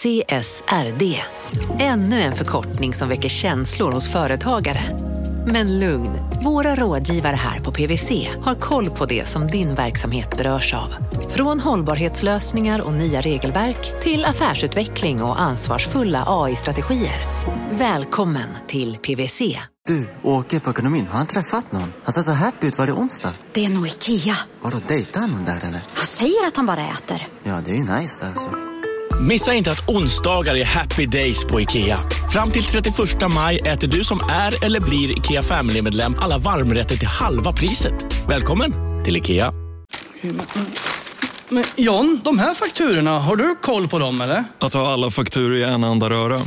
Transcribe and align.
CSRD. 0.00 1.22
Ännu 1.78 2.20
en 2.20 2.32
förkortning 2.32 2.94
som 2.94 3.08
väcker 3.08 3.28
känslor 3.28 3.92
hos 3.92 4.08
företagare. 4.08 4.98
Men 5.46 5.78
lugn, 5.78 6.10
våra 6.44 6.74
rådgivare 6.74 7.36
här 7.36 7.60
på 7.60 7.72
PWC 7.72 8.28
har 8.42 8.54
koll 8.54 8.90
på 8.90 9.06
det 9.06 9.28
som 9.28 9.46
din 9.46 9.74
verksamhet 9.74 10.36
berörs 10.36 10.74
av. 10.74 10.94
Från 11.28 11.60
hållbarhetslösningar 11.60 12.80
och 12.80 12.92
nya 12.92 13.20
regelverk 13.20 14.02
till 14.02 14.24
affärsutveckling 14.24 15.22
och 15.22 15.40
ansvarsfulla 15.40 16.24
AI-strategier. 16.26 17.20
Välkommen 17.70 18.48
till 18.66 18.96
PWC. 18.96 19.58
Du, 19.86 20.08
åker 20.22 20.60
på 20.60 20.70
ekonomin. 20.70 21.06
Har 21.06 21.18
han 21.18 21.26
träffat 21.26 21.72
någon? 21.72 21.92
Han 22.04 22.12
ser 22.12 22.22
så 22.22 22.32
happy 22.32 22.66
ut. 22.66 22.78
Var 22.78 22.86
det 22.86 22.92
onsdag? 22.92 23.32
Det 23.52 23.64
är 23.64 23.68
nog 23.68 23.86
Ikea. 23.86 24.36
Har 24.62 24.70
du 24.70 24.80
dejtat 24.88 25.30
någon 25.30 25.44
där 25.44 25.56
eller? 25.56 25.80
Han 25.94 26.06
säger 26.06 26.46
att 26.46 26.56
han 26.56 26.66
bara 26.66 26.88
äter. 26.88 27.28
Ja, 27.42 27.60
det 27.64 27.70
är 27.70 27.74
ju 27.76 28.00
nice 28.00 28.26
alltså. 28.26 28.50
Missa 29.28 29.54
inte 29.54 29.72
att 29.72 29.88
onsdagar 29.88 30.54
är 30.54 30.64
happy 30.64 31.06
days 31.06 31.44
på 31.44 31.60
IKEA. 31.60 32.00
Fram 32.32 32.50
till 32.50 32.64
31 32.64 32.94
maj 33.34 33.58
äter 33.58 33.88
du 33.88 34.04
som 34.04 34.20
är 34.30 34.64
eller 34.64 34.80
blir 34.80 35.18
IKEA 35.18 35.42
Family-medlem 35.42 36.16
alla 36.18 36.38
varmrätter 36.38 36.96
till 36.96 37.08
halva 37.08 37.52
priset. 37.52 37.94
Välkommen 38.28 38.74
till 39.04 39.16
IKEA. 39.16 39.52
Men 41.48 41.64
John, 41.76 42.20
de 42.24 42.38
här 42.38 42.54
fakturorna, 42.54 43.18
har 43.18 43.36
du 43.36 43.56
koll 43.62 43.88
på 43.88 43.98
dem 43.98 44.20
eller? 44.20 44.44
Att 44.58 44.74
ha 44.74 44.92
alla 44.92 45.10
fakturor 45.10 45.56
i 45.56 45.62
en 45.62 45.84
enda 45.84 46.10
röra. 46.10 46.40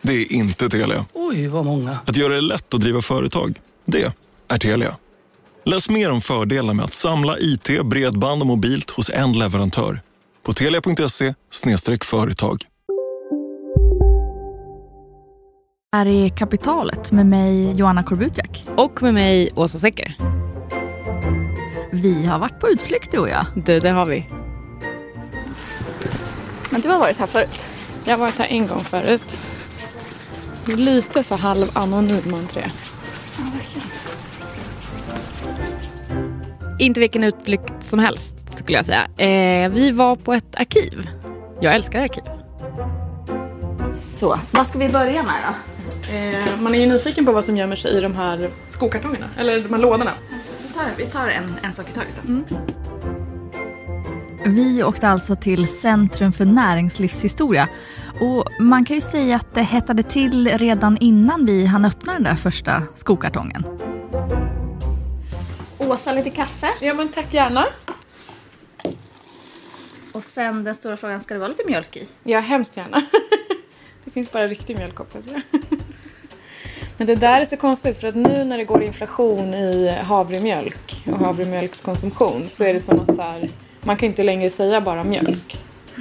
Det 0.00 0.12
är 0.12 0.32
inte 0.32 0.68
Telia. 0.68 1.06
Oj, 1.12 1.46
vad 1.46 1.64
många. 1.64 1.98
Att 2.06 2.16
göra 2.16 2.34
det 2.34 2.40
lätt 2.40 2.74
att 2.74 2.80
driva 2.80 3.02
företag. 3.02 3.58
Det 3.84 4.12
är 4.48 4.58
Telia. 4.58 4.96
Läs 5.64 5.88
mer 5.88 6.10
om 6.10 6.20
fördelarna 6.20 6.72
med 6.72 6.84
att 6.84 6.94
samla 6.94 7.38
IT, 7.38 7.70
bredband 7.84 8.40
och 8.42 8.46
mobilt 8.46 8.90
hos 8.90 9.10
en 9.10 9.32
leverantör. 9.32 10.00
På 10.48 10.54
telia.se 10.54 11.34
företag. 12.04 12.64
Här 15.92 16.06
är 16.06 16.28
Kapitalet 16.28 17.12
med 17.12 17.26
mig 17.26 17.72
Joanna 17.72 18.02
Korbutiak. 18.02 18.64
Och 18.76 19.02
med 19.02 19.14
mig 19.14 19.50
Åsa 19.54 19.78
Secker. 19.78 20.16
Vi 21.92 22.26
har 22.26 22.38
varit 22.38 22.60
på 22.60 22.68
utflykt 22.68 23.12
du 23.12 23.18
och 23.18 23.28
jag. 23.28 23.46
Du, 23.54 23.80
det 23.80 23.90
har 23.90 24.06
vi. 24.06 24.26
Men 26.70 26.80
du 26.80 26.88
har 26.88 26.98
varit 26.98 27.16
här 27.16 27.26
förut? 27.26 27.68
Jag 28.04 28.12
har 28.12 28.18
varit 28.18 28.38
här 28.38 28.46
en 28.46 28.66
gång 28.66 28.80
förut. 28.80 29.40
Lite 30.66 31.24
så 31.24 31.36
halv 31.36 31.70
anonym 31.72 32.34
entré. 32.34 32.70
Ja, 33.36 33.44
verkligen. 33.54 33.88
Inte 36.78 37.00
vilken 37.00 37.24
utflykt 37.24 37.84
som 37.84 37.98
helst 37.98 38.37
skulle 38.68 38.78
jag 38.78 38.84
säga. 38.84 39.08
Eh, 39.16 39.70
vi 39.70 39.90
var 39.90 40.16
på 40.16 40.32
ett 40.32 40.56
arkiv. 40.56 41.08
Jag 41.60 41.74
älskar 41.74 42.00
arkiv. 42.00 42.22
Så, 43.92 44.38
vad 44.50 44.66
ska 44.66 44.78
vi 44.78 44.88
börja 44.88 45.22
med 45.22 45.34
då? 45.46 46.14
Eh, 46.14 46.60
man 46.60 46.74
är 46.74 46.78
ju 46.78 46.86
nyfiken 46.86 47.26
på 47.26 47.32
vad 47.32 47.44
som 47.44 47.56
gömmer 47.56 47.76
sig 47.76 47.98
i 47.98 48.00
de 48.00 48.14
här 48.14 48.50
skokartongerna, 48.70 49.26
eller 49.36 49.60
de 49.60 49.72
här 49.72 49.80
lådorna. 49.80 50.12
Vi 50.62 50.74
tar, 50.74 50.84
vi 50.96 51.06
tar 51.06 51.28
en, 51.28 51.54
en 51.62 51.72
sak 51.72 51.90
i 51.90 51.92
taget 51.92 52.10
då. 52.22 52.28
Mm. 52.28 52.44
Vi 54.44 54.82
åkte 54.82 55.08
alltså 55.08 55.36
till 55.36 55.68
Centrum 55.68 56.32
för 56.32 56.44
näringslivshistoria 56.44 57.68
och 58.20 58.44
man 58.60 58.84
kan 58.84 58.96
ju 58.96 59.00
säga 59.02 59.36
att 59.36 59.54
det 59.54 59.62
hettade 59.62 60.02
till 60.02 60.58
redan 60.58 60.96
innan 61.00 61.46
vi 61.46 61.66
hann 61.66 61.84
öppna 61.84 62.12
den 62.12 62.22
där 62.22 62.36
första 62.36 62.82
skokartongen. 62.94 63.64
Åsa, 65.78 66.12
lite 66.12 66.30
kaffe? 66.30 66.68
Ja 66.80 66.94
men 66.94 67.08
tack 67.08 67.34
gärna. 67.34 67.66
Och 70.12 70.24
sen 70.24 70.64
den 70.64 70.74
stora 70.74 70.96
frågan, 70.96 71.20
ska 71.20 71.34
det 71.34 71.40
vara 71.40 71.48
lite 71.48 71.64
mjölk 71.66 71.96
i? 71.96 72.06
Ja, 72.24 72.40
hemskt 72.40 72.76
gärna. 72.76 73.02
Det 74.04 74.10
finns 74.10 74.32
bara 74.32 74.46
riktig 74.46 74.76
mjölk 74.76 74.96
hoppas 74.96 75.24
jag. 75.32 75.42
Men 76.96 77.06
det 77.06 77.14
där 77.14 77.40
är 77.40 77.44
så 77.44 77.56
konstigt 77.56 77.96
för 77.96 78.08
att 78.08 78.14
nu 78.14 78.44
när 78.44 78.58
det 78.58 78.64
går 78.64 78.82
inflation 78.82 79.54
i 79.54 79.96
havremjölk 80.02 81.04
och 81.06 81.18
havremjölkskonsumtion 81.18 82.48
så 82.48 82.64
är 82.64 82.74
det 82.74 82.80
som 82.80 83.00
att 83.00 83.16
så 83.16 83.22
här, 83.22 83.48
man 83.80 83.96
kan 83.96 84.06
inte 84.06 84.22
längre 84.22 84.50
säga 84.50 84.80
bara 84.80 85.04
mjölk. 85.04 85.58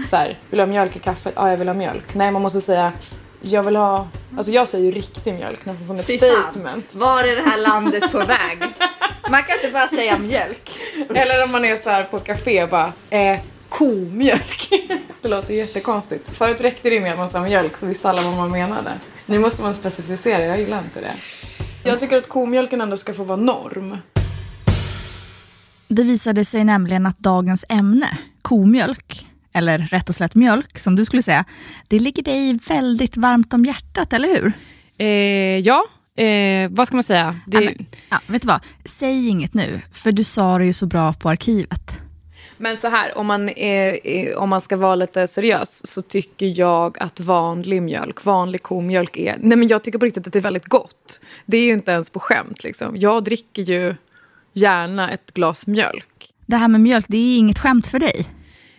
Så 0.09 0.15
här, 0.15 0.37
vill 0.49 0.57
du 0.57 0.61
ha 0.61 0.67
mjölk 0.67 0.95
i 0.95 0.99
kaffet? 0.99 1.33
Ja, 1.35 1.49
jag 1.49 1.57
vill 1.57 1.67
ha 1.67 1.75
mjölk. 1.75 2.13
Nej, 2.15 2.31
man 2.31 2.41
måste 2.41 2.61
säga 2.61 2.93
jag 3.41 3.63
vill 3.63 3.75
ha, 3.75 4.07
alltså 4.37 4.51
jag 4.51 4.67
säger 4.67 4.85
ju 4.85 4.91
riktig 4.91 5.33
mjölk 5.33 5.65
nästan 5.65 5.87
som 5.87 5.99
ett 5.99 6.05
Fy 6.05 6.17
fan, 6.19 6.51
statement. 6.51 6.95
var 6.95 7.23
är 7.23 7.35
det 7.35 7.41
här 7.41 7.57
landet 7.57 8.11
på 8.11 8.17
väg? 8.17 8.59
Man 9.29 9.43
kan 9.43 9.55
inte 9.55 9.71
bara 9.73 9.87
säga 9.87 10.17
mjölk. 10.17 10.69
Eller 11.09 11.45
om 11.45 11.51
man 11.51 11.65
är 11.65 11.77
så 11.77 11.89
här 11.89 12.03
på 12.03 12.19
café 12.19 12.65
bara 12.65 12.91
eh, 13.09 13.39
komjölk. 13.77 14.69
Det 15.21 15.27
låter 15.27 15.53
jättekonstigt. 15.53 16.29
Förut 16.29 16.61
räckte 16.61 16.89
det 16.89 17.01
med 17.01 17.11
att 17.11 17.17
man 17.17 17.29
sa 17.29 17.41
mjölk 17.41 17.77
så 17.77 17.85
visste 17.85 18.09
alla 18.09 18.21
vad 18.21 18.37
man 18.37 18.51
menade. 18.51 18.91
Nu 19.29 19.39
måste 19.39 19.61
man 19.61 19.75
specificera, 19.75 20.43
jag 20.43 20.59
gillar 20.59 20.83
inte 20.83 21.01
det. 21.01 21.13
Jag 21.83 21.99
tycker 21.99 22.17
att 22.17 22.29
komjölken 22.29 22.81
ändå 22.81 22.97
ska 22.97 23.13
få 23.13 23.23
vara 23.23 23.39
norm. 23.39 23.97
Det 25.87 26.03
visade 26.03 26.45
sig 26.45 26.63
nämligen 26.63 27.05
att 27.05 27.19
dagens 27.19 27.65
ämne, 27.69 28.17
komjölk, 28.41 29.27
eller 29.53 29.77
rätt 29.77 30.09
och 30.09 30.15
slätt 30.15 30.35
mjölk 30.35 30.79
som 30.79 30.95
du 30.95 31.05
skulle 31.05 31.23
säga, 31.23 31.45
det 31.87 31.99
ligger 31.99 32.23
dig 32.23 32.59
väldigt 32.67 33.17
varmt 33.17 33.53
om 33.53 33.65
hjärtat, 33.65 34.13
eller 34.13 34.27
hur? 34.27 34.53
Eh, 34.97 35.59
ja, 35.59 35.85
eh, 36.23 36.69
vad 36.69 36.87
ska 36.87 36.97
man 36.97 37.03
säga? 37.03 37.35
Det... 37.47 37.57
Ja, 37.57 37.71
men, 37.77 37.85
ja, 38.09 38.19
vet 38.27 38.41
du 38.41 38.47
vad, 38.47 38.59
säg 38.85 39.27
inget 39.27 39.53
nu, 39.53 39.81
för 39.91 40.11
du 40.11 40.23
sa 40.23 40.57
det 40.57 40.65
ju 40.65 40.73
så 40.73 40.85
bra 40.85 41.13
på 41.13 41.29
arkivet. 41.29 42.06
Men 42.57 42.77
så 42.77 42.87
här, 42.87 43.17
om 43.17 43.27
man, 43.27 43.49
är, 43.49 44.37
om 44.37 44.49
man 44.49 44.61
ska 44.61 44.77
vara 44.77 44.95
lite 44.95 45.27
seriös 45.27 45.87
så 45.87 46.01
tycker 46.01 46.59
jag 46.59 46.97
att 46.99 47.19
vanlig 47.19 47.81
mjölk, 47.81 48.25
vanlig 48.25 48.63
komjölk 48.63 49.17
är... 49.17 49.35
Nej 49.39 49.57
men 49.57 49.67
jag 49.67 49.83
tycker 49.83 49.99
på 49.99 50.05
riktigt 50.05 50.27
att 50.27 50.33
det 50.33 50.39
är 50.39 50.43
väldigt 50.43 50.65
gott. 50.65 51.19
Det 51.45 51.57
är 51.57 51.63
ju 51.63 51.73
inte 51.73 51.91
ens 51.91 52.09
på 52.09 52.19
skämt 52.19 52.63
liksom. 52.63 52.97
Jag 52.97 53.23
dricker 53.23 53.61
ju 53.61 53.95
gärna 54.53 55.11
ett 55.11 55.33
glas 55.33 55.67
mjölk. 55.67 56.31
Det 56.45 56.55
här 56.55 56.67
med 56.67 56.81
mjölk, 56.81 57.05
det 57.07 57.17
är 57.17 57.37
inget 57.37 57.59
skämt 57.59 57.87
för 57.87 57.99
dig? 57.99 58.25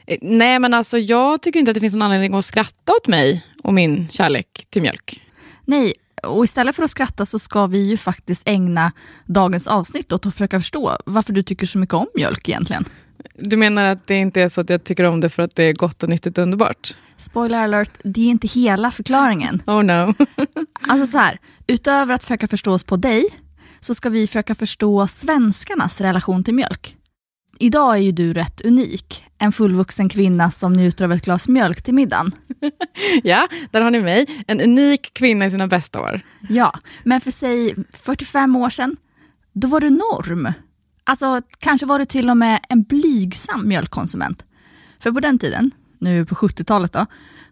Eh, 0.06 0.18
Nej 0.22 0.58
men 0.58 0.74
alltså 0.74 0.98
jag 0.98 1.42
tycker 1.42 1.60
inte 1.60 1.70
att 1.70 1.74
det 1.74 1.80
finns 1.80 1.94
någon 1.94 2.02
anledning 2.02 2.34
att 2.34 2.44
skratta 2.44 2.92
åt 2.92 3.06
mig 3.06 3.46
och 3.62 3.74
min 3.74 4.08
kärlek 4.08 4.66
till 4.70 4.82
mjölk. 4.82 5.22
Nej, 5.64 5.92
och 6.22 6.44
istället 6.44 6.76
för 6.76 6.82
att 6.82 6.90
skratta 6.90 7.26
så 7.26 7.38
ska 7.38 7.66
vi 7.66 7.90
ju 7.90 7.96
faktiskt 7.96 8.48
ägna 8.48 8.92
dagens 9.26 9.66
avsnitt 9.66 10.12
åt 10.12 10.26
att 10.26 10.32
försöka 10.32 10.60
förstå 10.60 10.96
varför 11.06 11.32
du 11.32 11.42
tycker 11.42 11.66
så 11.66 11.78
mycket 11.78 11.94
om 11.94 12.06
mjölk 12.14 12.48
egentligen. 12.48 12.84
Du 13.34 13.56
menar 13.56 13.84
att 13.84 14.06
det 14.06 14.14
inte 14.14 14.40
är 14.40 14.48
så 14.48 14.60
att 14.60 14.70
jag 14.70 14.84
tycker 14.84 15.04
om 15.04 15.20
det 15.20 15.28
för 15.28 15.42
att 15.42 15.56
det 15.56 15.62
är 15.62 15.72
gott 15.72 16.02
och 16.02 16.08
nyttigt 16.08 16.38
och 16.38 16.42
underbart? 16.42 16.96
Spoiler 17.16 17.58
alert, 17.58 17.90
det 18.02 18.20
är 18.20 18.28
inte 18.28 18.46
hela 18.46 18.90
förklaringen. 18.90 19.62
Oh 19.66 19.82
no. 19.82 20.14
Alltså 20.88 21.06
så 21.06 21.18
här, 21.18 21.38
utöver 21.66 22.14
att 22.14 22.22
försöka 22.22 22.48
förstå 22.48 22.72
oss 22.72 22.84
på 22.84 22.96
dig, 22.96 23.24
så 23.80 23.94
ska 23.94 24.08
vi 24.08 24.26
försöka 24.26 24.54
förstå 24.54 25.06
svenskarnas 25.06 26.00
relation 26.00 26.44
till 26.44 26.54
mjölk. 26.54 26.96
Idag 27.58 27.94
är 27.94 28.00
ju 28.00 28.12
du 28.12 28.32
rätt 28.32 28.60
unik. 28.60 29.24
En 29.38 29.52
fullvuxen 29.52 30.08
kvinna 30.08 30.50
som 30.50 30.72
njuter 30.72 31.04
av 31.04 31.12
ett 31.12 31.24
glas 31.24 31.48
mjölk 31.48 31.82
till 31.82 31.94
middagen. 31.94 32.32
ja, 33.22 33.48
där 33.70 33.80
har 33.80 33.90
ni 33.90 34.00
mig. 34.00 34.44
En 34.46 34.60
unik 34.60 35.14
kvinna 35.14 35.46
i 35.46 35.50
sina 35.50 35.66
bästa 35.66 36.00
år. 36.00 36.20
Ja, 36.48 36.72
men 37.04 37.20
för 37.20 37.30
säg 37.30 37.74
45 37.92 38.56
år 38.56 38.70
sedan, 38.70 38.96
då 39.52 39.68
var 39.68 39.80
du 39.80 39.90
norm. 39.90 40.52
Alltså, 41.08 41.40
kanske 41.58 41.86
var 41.86 41.98
du 41.98 42.04
till 42.04 42.30
och 42.30 42.36
med 42.36 42.60
en 42.68 42.82
blygsam 42.82 43.68
mjölkkonsument. 43.68 44.44
För 44.98 45.12
på 45.12 45.20
den 45.20 45.38
tiden, 45.38 45.70
nu 45.98 46.26
på 46.26 46.34
70-talet 46.34 46.92
då, 46.92 47.06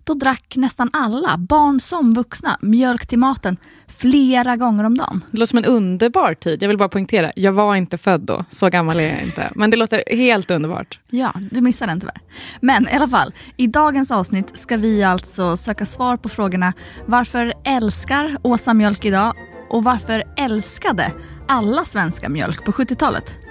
då 0.04 0.14
drack 0.14 0.54
nästan 0.56 0.90
alla, 0.92 1.36
barn 1.38 1.80
som 1.80 2.12
vuxna, 2.12 2.58
mjölk 2.60 3.06
till 3.06 3.18
maten 3.18 3.56
flera 3.86 4.56
gånger 4.56 4.84
om 4.84 4.98
dagen. 4.98 5.24
Det 5.30 5.38
låter 5.38 5.50
som 5.50 5.58
en 5.58 5.64
underbar 5.64 6.34
tid. 6.34 6.62
Jag 6.62 6.68
vill 6.68 6.78
bara 6.78 6.88
poängtera, 6.88 7.32
jag 7.36 7.52
var 7.52 7.74
inte 7.74 7.98
född 7.98 8.20
då. 8.20 8.44
Så 8.50 8.68
gammal 8.68 9.00
är 9.00 9.12
jag 9.12 9.22
inte. 9.22 9.50
Men 9.54 9.70
det 9.70 9.76
låter 9.76 10.16
helt 10.16 10.50
underbart. 10.50 11.00
Ja, 11.10 11.34
du 11.50 11.60
missade 11.60 11.92
den 11.92 12.00
tyvärr. 12.00 12.20
Men 12.60 12.88
i 12.88 12.92
alla 12.92 13.08
fall, 13.08 13.34
i 13.56 13.66
dagens 13.66 14.12
avsnitt 14.12 14.58
ska 14.58 14.76
vi 14.76 15.02
alltså 15.04 15.56
söka 15.56 15.86
svar 15.86 16.16
på 16.16 16.28
frågorna 16.28 16.72
varför 17.06 17.52
älskar 17.64 18.36
Åsa 18.42 18.74
mjölk 18.74 19.04
idag 19.04 19.32
och 19.70 19.84
varför 19.84 20.24
älskade 20.36 21.12
alla 21.48 21.84
svenska 21.84 22.28
mjölk 22.28 22.64
på 22.64 22.72
70-talet? 22.72 23.45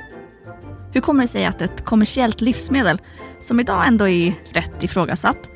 Hur 0.95 1.01
kommer 1.01 1.21
det 1.21 1.27
sig 1.27 1.45
att 1.45 1.61
ett 1.61 1.85
kommersiellt 1.85 2.41
livsmedel, 2.41 3.01
som 3.39 3.59
idag 3.59 3.87
ändå 3.87 4.07
är 4.07 4.33
rätt 4.53 4.83
ifrågasatt, 4.83 5.49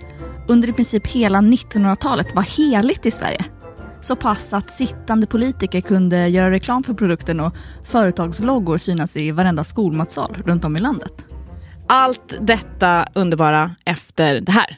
under 0.47 0.69
i 0.69 0.73
princip 0.73 1.07
hela 1.07 1.39
1900-talet 1.39 2.35
var 2.35 2.41
heligt 2.41 3.05
i 3.05 3.11
Sverige? 3.11 3.45
Så 4.01 4.15
pass 4.15 4.53
att 4.53 4.71
sittande 4.71 5.27
politiker 5.27 5.81
kunde 5.81 6.27
göra 6.27 6.51
reklam 6.51 6.83
för 6.83 6.93
produkten 6.93 7.39
och 7.39 7.55
företagsloggor 7.83 8.77
synas 8.77 9.17
i 9.17 9.31
varenda 9.31 9.63
skolmatsal 9.63 10.37
runt 10.45 10.65
om 10.65 10.77
i 10.77 10.79
landet. 10.79 11.25
Allt 11.87 12.35
detta 12.41 13.07
underbara 13.15 13.75
efter 13.85 14.41
det 14.41 14.51
här. 14.51 14.77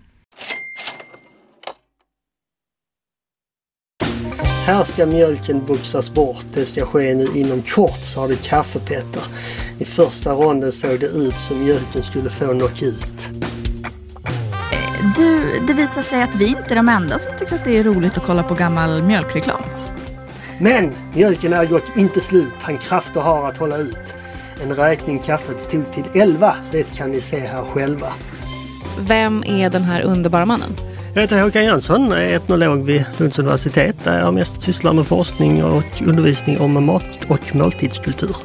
Här 4.65 4.83
ska 4.83 5.05
mjölken 5.05 5.65
boxas 5.65 6.13
bort. 6.13 6.45
Det 6.53 6.65
ska 6.65 6.85
ske 6.85 7.15
nu 7.15 7.27
inom 7.35 7.61
kort, 7.61 7.99
sa 8.03 8.27
det 8.27 8.43
kaffepetter. 8.43 9.23
I 9.79 9.85
första 9.85 10.33
ronden 10.33 10.71
såg 10.71 10.99
det 10.99 11.05
ut 11.05 11.39
som 11.39 11.63
mjölken 11.63 12.03
skulle 12.03 12.29
få 12.29 12.47
knockout. 12.47 13.29
Du, 15.15 15.59
det 15.67 15.73
visar 15.73 16.01
sig 16.01 16.23
att 16.23 16.35
vi 16.35 16.47
inte 16.47 16.73
är 16.73 16.75
de 16.75 16.89
enda 16.89 17.19
som 17.19 17.31
tycker 17.39 17.55
att 17.55 17.63
det 17.63 17.77
är 17.77 17.83
roligt 17.83 18.17
att 18.17 18.23
kolla 18.23 18.43
på 18.43 18.55
gammal 18.55 19.03
mjölkreklam. 19.03 19.61
Men 20.59 20.91
mjölken 21.13 21.53
är 21.53 21.65
dock 21.65 21.97
inte 21.97 22.21
slut. 22.21 22.53
Han 22.61 22.77
krafter 22.77 23.21
har 23.21 23.49
att 23.49 23.57
hålla 23.57 23.77
ut. 23.77 24.15
En 24.63 24.75
räkning 24.75 25.19
kaffet 25.19 25.71
tog 25.71 25.91
till 25.93 26.21
11. 26.21 26.55
Det 26.71 26.83
kan 26.97 27.11
ni 27.11 27.21
se 27.21 27.39
här 27.39 27.63
själva. 27.63 28.13
Vem 28.99 29.43
är 29.43 29.69
den 29.69 29.83
här 29.83 30.01
underbara 30.01 30.45
mannen? 30.45 30.90
Jag 31.13 31.21
heter 31.21 31.41
Håkan 31.41 31.65
Jönsson, 31.65 32.11
är 32.11 32.35
etnolog 32.35 32.85
vid 32.85 33.05
Lunds 33.17 33.39
universitet 33.39 34.03
där 34.03 34.19
jag 34.19 34.33
mest 34.33 34.61
sysslar 34.61 34.93
med 34.93 35.07
forskning 35.07 35.63
och 35.63 36.01
undervisning 36.05 36.59
om 36.59 36.85
mat 36.85 37.19
och 37.29 37.55
måltidskultur. 37.55 38.35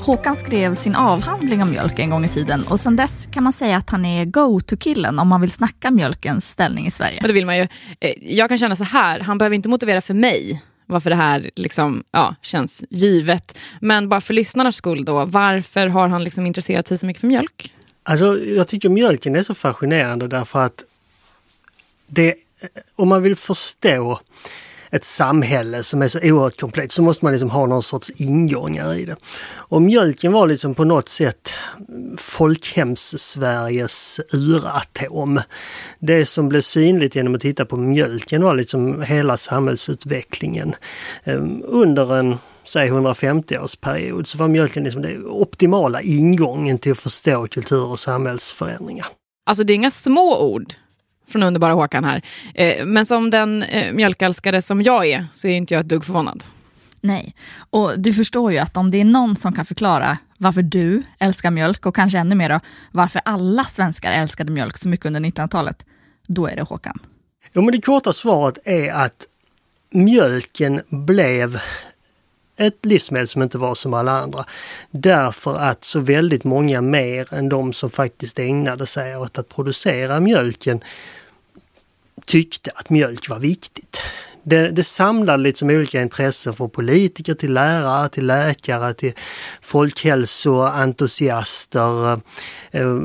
Håkan 0.00 0.36
skrev 0.36 0.74
sin 0.74 0.94
avhandling 0.94 1.62
om 1.62 1.70
mjölk 1.70 1.98
en 1.98 2.10
gång 2.10 2.24
i 2.24 2.28
tiden 2.28 2.64
och 2.70 2.80
sedan 2.80 2.96
dess 2.96 3.28
kan 3.32 3.42
man 3.42 3.52
säga 3.52 3.76
att 3.76 3.90
han 3.90 4.04
är 4.04 4.24
go-to-killen 4.24 5.18
om 5.18 5.28
man 5.28 5.40
vill 5.40 5.50
snacka 5.50 5.90
mjölkens 5.90 6.50
ställning 6.50 6.86
i 6.86 6.90
Sverige. 6.90 7.18
Ja, 7.20 7.26
det 7.26 7.32
vill 7.32 7.46
man 7.46 7.56
ju. 7.56 7.62
Eh, 8.00 8.12
jag 8.20 8.48
kan 8.48 8.58
känna 8.58 8.76
så 8.76 8.84
här, 8.84 9.20
han 9.20 9.38
behöver 9.38 9.56
inte 9.56 9.68
motivera 9.68 10.00
för 10.00 10.14
mig 10.14 10.62
varför 10.86 11.10
det 11.10 11.16
här 11.16 11.50
liksom, 11.56 12.02
ja, 12.10 12.34
känns 12.42 12.84
givet. 12.90 13.58
Men 13.80 14.08
bara 14.08 14.20
för 14.20 14.34
lyssnarnas 14.34 14.76
skull 14.76 15.04
då, 15.04 15.24
varför 15.24 15.86
har 15.86 16.08
han 16.08 16.24
liksom 16.24 16.46
intresserat 16.46 16.86
sig 16.86 16.98
så 16.98 17.06
mycket 17.06 17.20
för 17.20 17.28
mjölk? 17.28 17.74
Alltså, 18.02 18.38
jag 18.38 18.68
tycker 18.68 18.88
mjölken 18.88 19.36
är 19.36 19.42
så 19.42 19.54
fascinerande 19.54 20.28
därför 20.28 20.64
att 20.64 20.84
det, 22.08 22.34
eh, 22.60 22.68
om 22.96 23.08
man 23.08 23.22
vill 23.22 23.36
förstå 23.36 24.20
ett 24.90 25.04
samhälle 25.04 25.82
som 25.82 26.02
är 26.02 26.08
så 26.08 26.18
oerhört 26.18 26.60
komplext 26.60 26.96
så 26.96 27.02
måste 27.02 27.24
man 27.24 27.32
liksom 27.32 27.50
ha 27.50 27.66
någon 27.66 27.82
sorts 27.82 28.10
ingångar 28.16 28.94
i 28.94 29.04
det. 29.04 29.16
Och 29.50 29.82
mjölken 29.82 30.32
var 30.32 30.46
liksom 30.46 30.74
på 30.74 30.84
något 30.84 31.08
sätt 31.08 31.54
folkhems-Sveriges 32.16 34.20
uratom. 34.32 35.40
Det 35.98 36.26
som 36.26 36.48
blev 36.48 36.60
synligt 36.60 37.14
genom 37.14 37.34
att 37.34 37.40
titta 37.40 37.64
på 37.64 37.76
mjölken 37.76 38.42
var 38.42 38.54
liksom 38.54 39.02
hela 39.02 39.36
samhällsutvecklingen. 39.36 40.74
Ehm, 41.24 41.62
under 41.66 42.14
en 42.14 42.36
säg 42.64 42.90
150-årsperiod 42.90 44.24
så 44.24 44.38
var 44.38 44.48
mjölken 44.48 44.84
liksom 44.84 45.02
den 45.02 45.26
optimala 45.26 46.02
ingången 46.02 46.78
till 46.78 46.92
att 46.92 46.98
förstå 46.98 47.46
kultur 47.46 47.84
och 47.84 47.98
samhällsförändringar. 47.98 49.06
Alltså 49.46 49.64
det 49.64 49.72
är 49.72 49.74
inga 49.74 49.90
små 49.90 50.40
ord 50.40 50.74
från 51.28 51.42
underbara 51.42 51.72
Håkan 51.72 52.04
här. 52.04 52.22
Eh, 52.54 52.84
men 52.86 53.06
som 53.06 53.30
den 53.30 53.62
eh, 53.62 53.92
mjölkälskare 53.92 54.62
som 54.62 54.82
jag 54.82 55.06
är 55.06 55.26
så 55.32 55.48
är 55.48 55.56
inte 55.56 55.74
jag 55.74 55.80
ett 55.80 55.88
dugg 55.88 56.04
förvånad. 56.04 56.44
Nej, 57.00 57.34
och 57.70 58.00
du 58.00 58.12
förstår 58.12 58.52
ju 58.52 58.58
att 58.58 58.76
om 58.76 58.90
det 58.90 59.00
är 59.00 59.04
någon 59.04 59.36
som 59.36 59.52
kan 59.52 59.64
förklara 59.64 60.18
varför 60.38 60.62
du 60.62 61.02
älskar 61.18 61.50
mjölk 61.50 61.86
och 61.86 61.94
kanske 61.94 62.18
ännu 62.18 62.34
mer 62.34 62.48
då, 62.48 62.60
varför 62.92 63.20
alla 63.24 63.64
svenskar 63.64 64.12
älskade 64.12 64.50
mjölk 64.50 64.78
så 64.78 64.88
mycket 64.88 65.06
under 65.06 65.20
1900-talet, 65.20 65.86
då 66.26 66.46
är 66.46 66.56
det 66.56 66.62
Håkan. 66.62 66.98
Jo, 67.52 67.62
men 67.62 67.72
det 67.72 67.80
korta 67.80 68.12
svaret 68.12 68.58
är 68.64 68.92
att 68.92 69.26
mjölken 69.90 70.80
blev 70.88 71.60
ett 72.58 72.86
livsmedel 72.86 73.28
som 73.28 73.42
inte 73.42 73.58
var 73.58 73.74
som 73.74 73.94
alla 73.94 74.12
andra. 74.12 74.44
Därför 74.90 75.54
att 75.54 75.84
så 75.84 76.00
väldigt 76.00 76.44
många 76.44 76.80
mer 76.80 77.34
än 77.34 77.48
de 77.48 77.72
som 77.72 77.90
faktiskt 77.90 78.38
ägnade 78.38 78.86
sig 78.86 79.16
åt 79.16 79.38
att 79.38 79.48
producera 79.48 80.20
mjölken 80.20 80.80
tyckte 82.26 82.70
att 82.74 82.90
mjölk 82.90 83.28
var 83.28 83.38
viktigt. 83.38 84.00
Det, 84.42 84.70
det 84.70 84.84
samlade 84.84 85.42
liksom 85.42 85.70
olika 85.70 86.02
intressen 86.02 86.54
från 86.54 86.70
politiker 86.70 87.34
till 87.34 87.52
lärare, 87.52 88.08
till 88.08 88.26
läkare, 88.26 88.94
till 88.94 89.12
folkhälsoentusiaster. 89.60 92.12
Eh, 92.12 92.18
eh 92.70 92.96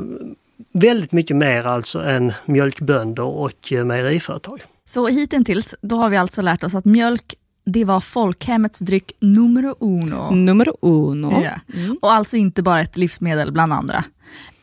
väldigt 0.72 1.12
mycket 1.12 1.36
mer 1.36 1.64
alltså 1.64 2.02
än 2.02 2.32
mjölkbönder 2.44 3.22
och 3.22 3.72
eh, 3.72 3.84
mejeriföretag. 3.84 4.62
Så 4.84 5.06
hittills 5.06 5.74
då 5.80 5.96
har 5.96 6.10
vi 6.10 6.16
alltså 6.16 6.42
lärt 6.42 6.64
oss 6.64 6.74
att 6.74 6.84
mjölk 6.84 7.34
det 7.66 7.84
var 7.84 8.00
folkhemmets 8.00 8.78
dryck 8.78 9.12
numero 9.20 9.76
uno. 9.80 10.30
Numero 10.30 10.76
uno. 10.80 11.42
Ja. 11.44 11.78
Mm. 11.78 11.98
Och 12.02 12.12
alltså 12.12 12.36
inte 12.36 12.62
bara 12.62 12.80
ett 12.80 12.96
livsmedel 12.96 13.52
bland 13.52 13.72
andra. 13.72 14.04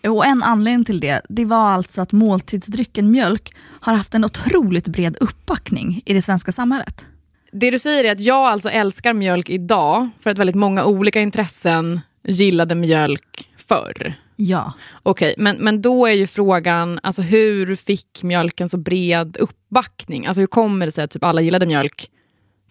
Och 0.08 0.26
en 0.26 0.44
anledning 0.44 0.86
till 0.86 1.00
det, 1.00 1.22
det 1.30 1.46
var 1.46 1.72
alltså 1.72 2.02
att 2.02 2.12
måltidsdrycken 2.12 3.12
mjölk 3.12 3.54
har 3.82 3.94
haft 3.94 4.16
en 4.16 4.26
otroligt 4.26 4.88
bred 4.88 5.18
uppbackning 5.20 6.02
i 6.06 6.14
det 6.14 6.22
svenska 6.22 6.52
samhället. 6.52 7.06
Det 7.52 7.72
du 7.72 7.80
säger 7.80 8.04
är 8.04 8.12
att 8.12 8.20
jag 8.20 8.48
alltså 8.48 8.70
älskar 8.70 9.14
mjölk 9.14 9.50
idag 9.50 10.10
för 10.20 10.30
att 10.30 10.38
väldigt 10.38 10.56
många 10.56 10.86
olika 10.86 11.22
intressen 11.22 12.00
gillade 12.24 12.76
mjölk 12.76 13.50
förr. 13.58 14.14
Ja. 14.36 14.74
Okej, 15.04 15.32
okay, 15.32 15.44
men, 15.44 15.58
men 15.58 15.82
då 15.82 16.06
är 16.06 16.14
ju 16.14 16.28
frågan, 16.28 17.00
alltså 17.04 17.22
hur 17.22 17.76
fick 17.76 18.24
mjölken 18.24 18.70
så 18.70 18.78
bred 18.78 19.38
uppbackning? 19.40 20.26
Alltså 20.26 20.40
hur 20.40 20.48
kommer 20.48 20.86
det 20.86 20.92
sig 20.92 21.04
att 21.04 21.12
typ 21.12 21.24
alla 21.24 21.42
gillade 21.42 21.66
mjölk 21.66 22.10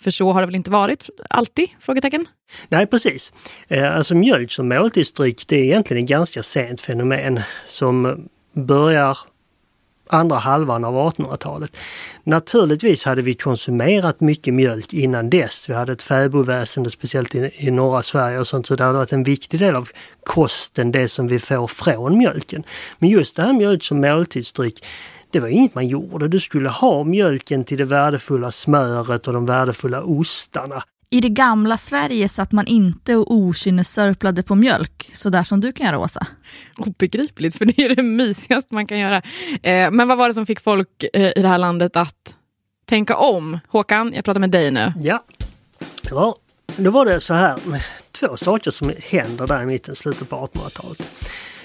för 0.00 0.10
så 0.10 0.32
har 0.32 0.40
det 0.40 0.46
väl 0.46 0.56
inte 0.56 0.70
varit 0.70 1.10
alltid? 1.30 1.68
Frågetecken. 1.80 2.26
Nej 2.68 2.86
precis. 2.86 3.32
Eh, 3.68 3.96
alltså 3.96 4.14
mjölk 4.14 4.52
som 4.52 4.68
måltidsdryck 4.68 5.48
det 5.48 5.56
är 5.56 5.64
egentligen 5.64 6.04
ett 6.04 6.10
ganska 6.10 6.42
sent 6.42 6.80
fenomen 6.80 7.40
som 7.66 8.28
börjar 8.52 9.18
andra 10.12 10.36
halvan 10.36 10.84
av 10.84 10.94
1800-talet. 10.94 11.76
Naturligtvis 12.24 13.04
hade 13.04 13.22
vi 13.22 13.34
konsumerat 13.34 14.20
mycket 14.20 14.54
mjölk 14.54 14.92
innan 14.92 15.30
dess. 15.30 15.68
Vi 15.68 15.74
hade 15.74 15.92
ett 15.92 16.02
fäbodväsende, 16.02 16.90
speciellt 16.90 17.34
i, 17.34 17.50
i 17.56 17.70
norra 17.70 18.02
Sverige 18.02 18.38
och 18.38 18.46
sånt, 18.46 18.66
så 18.66 18.76
det 18.76 18.84
hade 18.84 18.98
varit 18.98 19.12
en 19.12 19.22
viktig 19.22 19.60
del 19.60 19.76
av 19.76 19.88
kosten, 20.24 20.92
det 20.92 21.08
som 21.08 21.28
vi 21.28 21.38
får 21.38 21.66
från 21.66 22.18
mjölken. 22.18 22.62
Men 22.98 23.08
just 23.08 23.36
det 23.36 23.42
här 23.42 23.52
mjölk 23.52 23.82
som 23.82 24.00
måltidsdryck, 24.00 24.84
det 25.32 25.40
var 25.40 25.48
inget 25.48 25.74
man 25.74 25.88
gjorde. 25.88 26.28
Du 26.28 26.40
skulle 26.40 26.68
ha 26.68 27.04
mjölken 27.04 27.64
till 27.64 27.78
det 27.78 27.84
värdefulla 27.84 28.50
smöret 28.50 29.26
och 29.26 29.34
de 29.34 29.46
värdefulla 29.46 30.02
ostarna. 30.02 30.82
I 31.12 31.20
det 31.20 31.28
gamla 31.28 31.76
Sverige 31.76 32.28
satt 32.28 32.52
man 32.52 32.66
inte 32.66 33.16
och 33.16 33.34
okynnessörplade 33.34 34.42
på 34.42 34.54
mjölk, 34.54 35.10
sådär 35.12 35.42
som 35.42 35.60
du 35.60 35.72
kan 35.72 35.86
göra 35.86 35.98
Åsa. 35.98 36.26
Obegripligt, 36.78 37.56
för 37.56 37.64
det 37.64 37.78
är 37.78 37.94
det 37.94 38.02
mysigaste 38.02 38.74
man 38.74 38.86
kan 38.86 38.98
göra. 38.98 39.22
Eh, 39.62 39.90
men 39.90 40.08
vad 40.08 40.18
var 40.18 40.28
det 40.28 40.34
som 40.34 40.46
fick 40.46 40.60
folk 40.60 41.04
eh, 41.12 41.32
i 41.36 41.42
det 41.42 41.48
här 41.48 41.58
landet 41.58 41.96
att 41.96 42.34
tänka 42.84 43.16
om? 43.16 43.58
Håkan, 43.68 44.12
jag 44.14 44.24
pratar 44.24 44.40
med 44.40 44.50
dig 44.50 44.70
nu. 44.70 44.92
Ja, 45.00 45.24
ja 46.10 46.36
då 46.76 46.90
var 46.90 47.04
det 47.04 47.20
så 47.20 47.34
här 47.34 47.58
med 47.64 47.82
två 48.12 48.36
saker 48.36 48.70
som 48.70 48.92
händer 49.08 49.46
där 49.46 49.62
i 49.62 49.66
mitten, 49.66 49.96
slutet 49.96 50.28
på 50.28 50.36
1800-talet. 50.36 51.02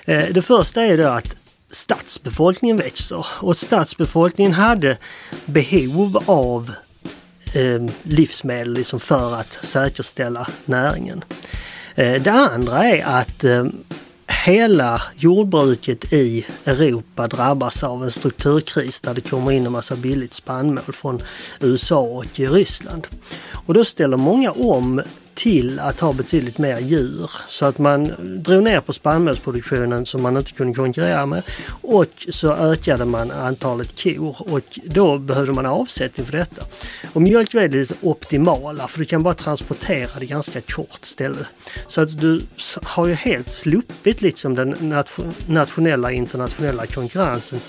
Eh, 0.06 0.34
det 0.34 0.42
första 0.42 0.84
är 0.84 0.98
då 0.98 1.08
att 1.08 1.38
stadsbefolkningen 1.76 2.78
växer 2.78 3.26
och 3.30 3.58
stadsbefolkningen 3.58 4.54
hade 4.54 4.98
behov 5.46 6.24
av 6.26 6.72
eh, 7.54 7.86
livsmedel 8.04 8.74
liksom 8.74 9.00
för 9.00 9.36
att 9.36 9.54
säkerställa 9.54 10.48
näringen. 10.66 11.24
Eh, 11.96 12.22
det 12.22 12.32
andra 12.32 12.84
är 12.84 13.06
att 13.06 13.44
eh, 13.44 13.66
hela 14.46 15.02
jordbruket 15.16 16.14
i 16.14 16.46
Europa 16.66 17.28
drabbas 17.28 17.84
av 17.84 18.04
en 18.04 18.12
strukturkris 18.12 19.02
där 19.02 19.14
det 19.14 19.22
kommer 19.22 19.52
in 19.52 19.66
en 19.66 19.72
massa 19.72 19.96
billigt 19.96 20.34
spannmål 20.34 20.94
från 20.94 21.22
USA 21.60 22.00
och 22.00 22.40
Ryssland. 22.40 23.08
Och 23.52 23.74
då 23.74 23.86
ställer 23.86 24.18
många 24.18 24.52
om 24.52 25.02
till 25.36 25.80
att 25.80 26.00
ha 26.00 26.14
betydligt 26.14 26.58
mer 26.58 26.80
djur. 26.80 27.32
Så 27.48 27.66
att 27.66 27.78
man 27.78 28.14
drog 28.44 28.64
ner 28.64 28.80
på 28.80 28.94
spannmålsproduktionen 28.94 30.06
som 30.06 30.22
man 30.22 30.38
inte 30.38 30.52
kunde 30.52 30.74
konkurrera 30.74 31.26
med 31.26 31.44
och 31.82 32.28
så 32.30 32.54
ökade 32.56 33.06
man 33.06 33.32
antalet 33.32 34.04
kor 34.04 34.54
och 34.54 34.80
då 34.86 35.18
behövde 35.18 35.54
man 35.54 35.66
avsättning 35.66 36.26
för 36.26 36.38
detta. 36.38 36.66
Och 37.14 37.22
mjölk 37.22 37.54
är 37.54 37.68
det 37.68 37.92
optimala 38.02 38.88
för 38.88 39.00
du 39.00 39.06
kan 39.06 39.24
bara 39.24 39.34
transportera 39.34 40.20
det 40.20 40.26
ganska 40.26 40.62
kort 40.62 41.06
ställe. 41.06 41.46
Så 41.88 42.02
att 42.02 42.20
du 42.20 42.42
har 42.84 43.08
ju 43.08 43.14
helt 43.14 43.52
sluppit 43.52 44.22
liksom 44.22 44.56
den 44.56 45.04
nationella 45.48 46.12
internationella 46.12 46.86
konkurrensen 46.86 47.60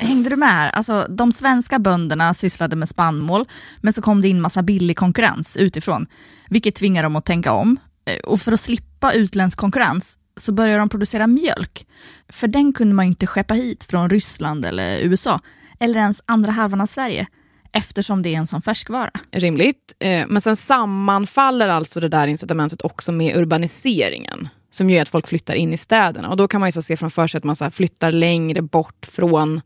Hängde 0.00 0.30
du 0.30 0.36
med 0.36 0.48
här? 0.48 0.70
Alltså, 0.70 1.06
de 1.08 1.32
svenska 1.32 1.78
bönderna 1.78 2.34
sysslade 2.34 2.76
med 2.76 2.88
spannmål, 2.88 3.44
men 3.80 3.92
så 3.92 4.02
kom 4.02 4.20
det 4.20 4.28
in 4.28 4.40
massa 4.40 4.62
billig 4.62 4.96
konkurrens 4.96 5.56
utifrån, 5.56 6.06
vilket 6.50 6.74
tvingar 6.74 7.02
dem 7.02 7.16
att 7.16 7.24
tänka 7.24 7.52
om. 7.52 7.76
Eh, 8.04 8.18
och 8.30 8.40
för 8.40 8.52
att 8.52 8.60
slippa 8.60 9.12
utländsk 9.12 9.58
konkurrens 9.58 10.18
så 10.36 10.52
började 10.52 10.78
de 10.78 10.88
producera 10.88 11.26
mjölk. 11.26 11.86
För 12.28 12.48
den 12.48 12.72
kunde 12.72 12.94
man 12.94 13.04
inte 13.04 13.26
skeppa 13.26 13.54
hit 13.54 13.84
från 13.84 14.10
Ryssland 14.10 14.64
eller 14.64 14.98
USA, 14.98 15.40
eller 15.80 16.00
ens 16.00 16.22
andra 16.26 16.52
halvan 16.52 16.80
av 16.80 16.86
Sverige, 16.86 17.26
eftersom 17.72 18.22
det 18.22 18.34
är 18.34 18.38
en 18.38 18.46
sån 18.46 18.62
färskvara. 18.62 19.10
Rimligt. 19.32 19.94
Eh, 19.98 20.26
men 20.28 20.40
sen 20.40 20.56
sammanfaller 20.56 21.68
alltså 21.68 22.00
det 22.00 22.08
där 22.08 22.26
incitamentet 22.26 22.82
också 22.82 23.12
med 23.12 23.36
urbaniseringen 23.36 24.48
som 24.70 24.90
gör 24.90 25.02
att 25.02 25.08
folk 25.08 25.26
flyttar 25.26 25.54
in 25.54 25.72
i 25.72 25.76
städerna. 25.76 26.28
Och 26.28 26.36
då 26.36 26.48
kan 26.48 26.60
man 26.60 26.68
ju 26.68 26.72
så 26.72 26.82
se 26.82 26.96
framför 26.96 27.26
sig 27.26 27.38
att 27.38 27.44
man 27.44 27.56
så 27.56 27.70
flyttar 27.70 28.12
längre 28.12 28.62
bort 28.62 29.06
från 29.06 29.60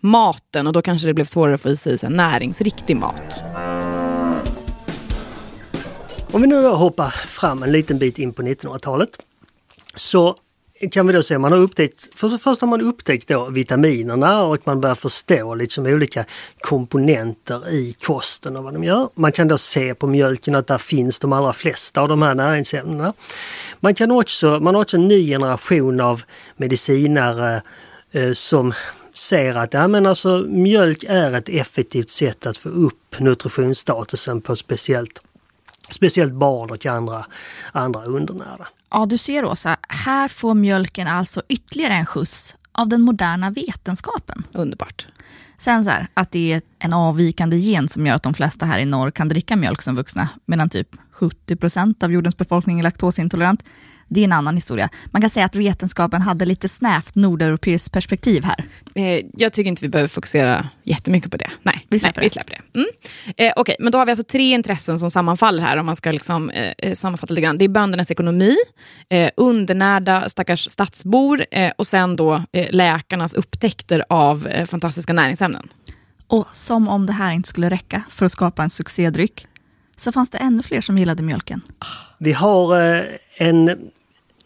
maten 0.00 0.66
och 0.66 0.72
då 0.72 0.82
kanske 0.82 1.06
det 1.06 1.14
blev 1.14 1.24
svårare 1.24 1.54
att 1.54 1.60
få 1.60 1.68
i 1.68 1.76
sig 1.76 1.98
näringsriktig 2.10 2.96
mat. 2.96 3.44
Om 6.36 6.42
vi 6.42 6.48
nu 6.48 6.62
då 6.62 6.74
hoppar 6.74 7.10
fram 7.10 7.62
en 7.62 7.72
liten 7.72 7.98
bit 7.98 8.18
in 8.18 8.32
på 8.32 8.42
1900-talet 8.42 9.18
så 9.94 10.36
kan 10.90 11.06
vi 11.06 11.12
då 11.12 11.22
se, 11.22 11.38
man 11.38 11.52
har 11.52 11.58
upptäckt, 11.58 12.08
för 12.14 12.34
och 12.34 12.40
först 12.40 12.60
har 12.60 12.68
man 12.68 12.80
upptäckt 12.80 13.28
då 13.28 13.48
vitaminerna 13.48 14.42
och 14.42 14.58
man 14.64 14.80
börjar 14.80 14.94
förstå 14.94 15.54
liksom 15.54 15.86
olika 15.86 16.24
komponenter 16.60 17.68
i 17.68 17.92
kosten 17.92 18.56
och 18.56 18.64
vad 18.64 18.72
de 18.74 18.84
gör. 18.84 19.08
Man 19.14 19.32
kan 19.32 19.48
då 19.48 19.58
se 19.58 19.94
på 19.94 20.06
mjölken 20.06 20.54
att 20.54 20.66
där 20.66 20.78
finns 20.78 21.18
de 21.18 21.32
allra 21.32 21.52
flesta 21.52 22.00
av 22.00 22.08
de 22.08 22.22
här 22.22 22.34
näringsämnena. 22.34 23.12
Man 23.80 23.94
kan 23.94 24.10
också, 24.10 24.60
man 24.60 24.74
har 24.74 24.82
också 24.82 24.96
en 24.96 25.08
ny 25.08 25.28
generation 25.28 26.00
av 26.00 26.22
medicinare 26.56 27.62
eh, 28.12 28.32
som 28.32 28.74
ser 29.14 29.54
att 29.54 29.74
ja, 29.74 29.88
men 29.88 30.06
alltså, 30.06 30.44
mjölk 30.48 31.04
är 31.08 31.32
ett 31.32 31.48
effektivt 31.48 32.10
sätt 32.10 32.46
att 32.46 32.58
få 32.58 32.68
upp 32.68 33.20
nutritionsstatusen 33.20 34.40
på 34.40 34.56
speciellt, 34.56 35.22
speciellt 35.90 36.34
barn 36.34 36.70
och 36.70 36.86
andra, 36.86 37.26
andra 37.72 38.04
undernärda. 38.04 38.68
Ja, 38.90 39.06
du 39.06 39.18
ser 39.18 39.44
Åsa, 39.44 39.76
här 39.88 40.28
får 40.28 40.54
mjölken 40.54 41.08
alltså 41.08 41.42
ytterligare 41.48 41.94
en 41.94 42.06
skjuts 42.06 42.56
av 42.72 42.88
den 42.88 43.02
moderna 43.02 43.50
vetenskapen. 43.50 44.42
Underbart. 44.54 45.06
Sen 45.58 45.84
så 45.84 45.90
här, 45.90 46.06
att 46.14 46.30
det 46.30 46.52
är 46.52 46.62
en 46.78 46.92
avvikande 46.92 47.56
gen 47.56 47.88
som 47.88 48.06
gör 48.06 48.14
att 48.14 48.22
de 48.22 48.34
flesta 48.34 48.66
här 48.66 48.78
i 48.78 48.84
norr 48.84 49.10
kan 49.10 49.28
dricka 49.28 49.56
mjölk 49.56 49.82
som 49.82 49.96
vuxna, 49.96 50.28
medan 50.44 50.68
typ 50.68 50.88
70 51.12 51.56
procent 51.56 52.02
av 52.02 52.12
jordens 52.12 52.36
befolkning 52.36 52.78
är 52.78 52.82
laktosintolerant. 52.82 53.64
Det 54.08 54.20
är 54.20 54.24
en 54.24 54.32
annan 54.32 54.54
historia. 54.54 54.88
Man 55.06 55.22
kan 55.22 55.30
säga 55.30 55.46
att 55.46 55.56
vetenskapen 55.56 56.22
hade 56.22 56.44
lite 56.44 56.68
snävt 56.68 57.14
nordeuropeiskt 57.14 57.92
perspektiv 57.92 58.44
här. 58.44 58.64
Eh, 58.94 59.24
jag 59.36 59.52
tycker 59.52 59.68
inte 59.68 59.82
vi 59.82 59.88
behöver 59.88 60.08
fokusera 60.08 60.68
jättemycket 60.82 61.30
på 61.30 61.36
det. 61.36 61.50
Nej, 61.62 61.86
vi 61.88 61.98
släpper 61.98 62.20
nej, 62.20 62.22
det. 62.22 62.26
Vi 62.26 62.30
släpper 62.30 62.60
det. 62.72 62.78
Mm. 62.78 62.88
Eh, 63.36 63.60
okay, 63.60 63.76
men 63.78 63.92
då 63.92 63.98
har 63.98 64.06
vi 64.06 64.12
alltså 64.12 64.24
tre 64.24 64.52
intressen 64.52 64.98
som 64.98 65.10
sammanfaller 65.10 65.62
här 65.62 65.76
om 65.76 65.86
man 65.86 65.96
ska 65.96 66.12
liksom, 66.12 66.50
eh, 66.50 66.72
eh 66.78 66.94
sammanfatta 66.94 67.34
lite 67.34 67.42
grann. 67.42 67.58
Det 67.58 67.64
är 67.64 67.68
böndernas 67.68 68.10
ekonomi, 68.10 68.56
eh, 69.08 69.30
undernärda 69.36 70.28
stackars 70.28 70.70
stadsbor 70.70 71.44
eh, 71.50 71.72
och 71.78 71.86
sen 71.86 72.16
då 72.16 72.42
eh, 72.52 72.66
läkarnas 72.70 73.34
upptäckter 73.34 74.04
av 74.08 74.48
fantastiska 74.66 75.12
näringsämnen. 75.12 75.68
Och 76.26 76.46
som 76.52 76.88
om 76.88 77.06
det 77.06 77.12
här 77.12 77.32
inte 77.32 77.48
skulle 77.48 77.70
räcka 77.70 78.02
för 78.10 78.26
att 78.26 78.32
skapa 78.32 78.62
en 78.62 78.70
succédryck 78.70 79.46
så 79.96 80.12
fanns 80.12 80.30
det 80.30 80.38
ännu 80.38 80.62
fler 80.62 80.80
som 80.80 80.98
gillade 80.98 81.22
mjölken. 81.22 81.60
Vi 82.18 82.32
har 82.32 82.76
en 83.36 83.90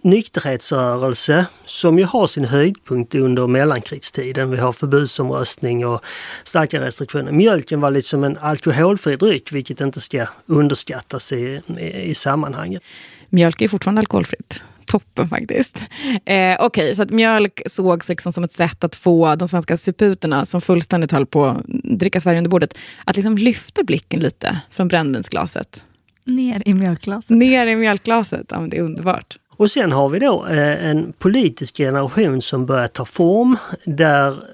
nykterhetsrörelse 0.03 1.47
som 1.65 1.99
ju 1.99 2.05
har 2.05 2.27
sin 2.27 2.45
höjdpunkt 2.45 3.15
under 3.15 3.47
mellankrigstiden. 3.47 4.51
Vi 4.51 4.57
har 4.57 4.73
förbudsomröstning 4.73 5.87
och 5.87 6.05
starka 6.45 6.81
restriktioner. 6.81 7.33
Mjölken 7.33 7.81
var 7.81 7.91
liksom 7.91 8.25
en 8.25 8.39
alkoholfri 8.39 9.17
dryck 9.17 9.53
vilket 9.53 9.81
inte 9.81 10.01
ska 10.01 10.27
underskattas 10.47 11.33
i, 11.33 11.63
i, 11.79 12.11
i 12.11 12.15
sammanhanget. 12.15 12.83
Mjölk 13.29 13.61
är 13.61 13.69
fortfarande 13.69 14.01
alkoholfritt 14.01 14.63
toppen 14.87 15.29
faktiskt. 15.29 15.77
Eh, 16.25 16.57
Okej, 16.61 16.67
okay, 16.67 16.95
så 16.95 17.03
att 17.03 17.11
mjölk 17.11 17.63
sågs 17.67 18.09
liksom 18.09 18.33
som 18.33 18.45
ett 18.45 18.53
sätt 18.53 18.85
att 18.85 18.95
få 18.95 19.37
de 19.37 19.49
svenska 19.49 19.77
suputerna 19.77 20.47
som 20.47 20.61
fullständigt 20.61 21.13
höll 21.13 21.27
på 21.27 21.45
att 21.45 21.63
dricka 21.85 22.21
Sverige 22.21 22.39
under 22.39 22.51
bordet, 22.51 22.75
att 23.05 23.17
liksom 23.17 23.39
lyfta 23.39 23.85
blicken 23.85 24.21
lite 24.21 24.61
från 24.71 24.89
brännvinsglaset. 24.89 25.85
Ner 26.25 26.63
i 26.67 26.75
mjölkglaset. 26.75 27.37
Ner 27.37 27.67
i 27.67 27.77
mjölkglaset, 27.77 28.47
ja, 28.49 28.59
det 28.71 28.77
är 28.77 28.83
underbart. 28.83 29.39
Och 29.57 29.71
sen 29.71 29.93
har 29.93 30.09
vi 30.09 30.19
då 30.19 30.47
eh, 30.47 30.87
en 30.87 31.13
politisk 31.13 31.77
generation 31.77 32.43
som 32.43 32.67
börjar 32.67 32.89
ta 32.89 33.05
form 33.05 33.57
där 33.85 34.45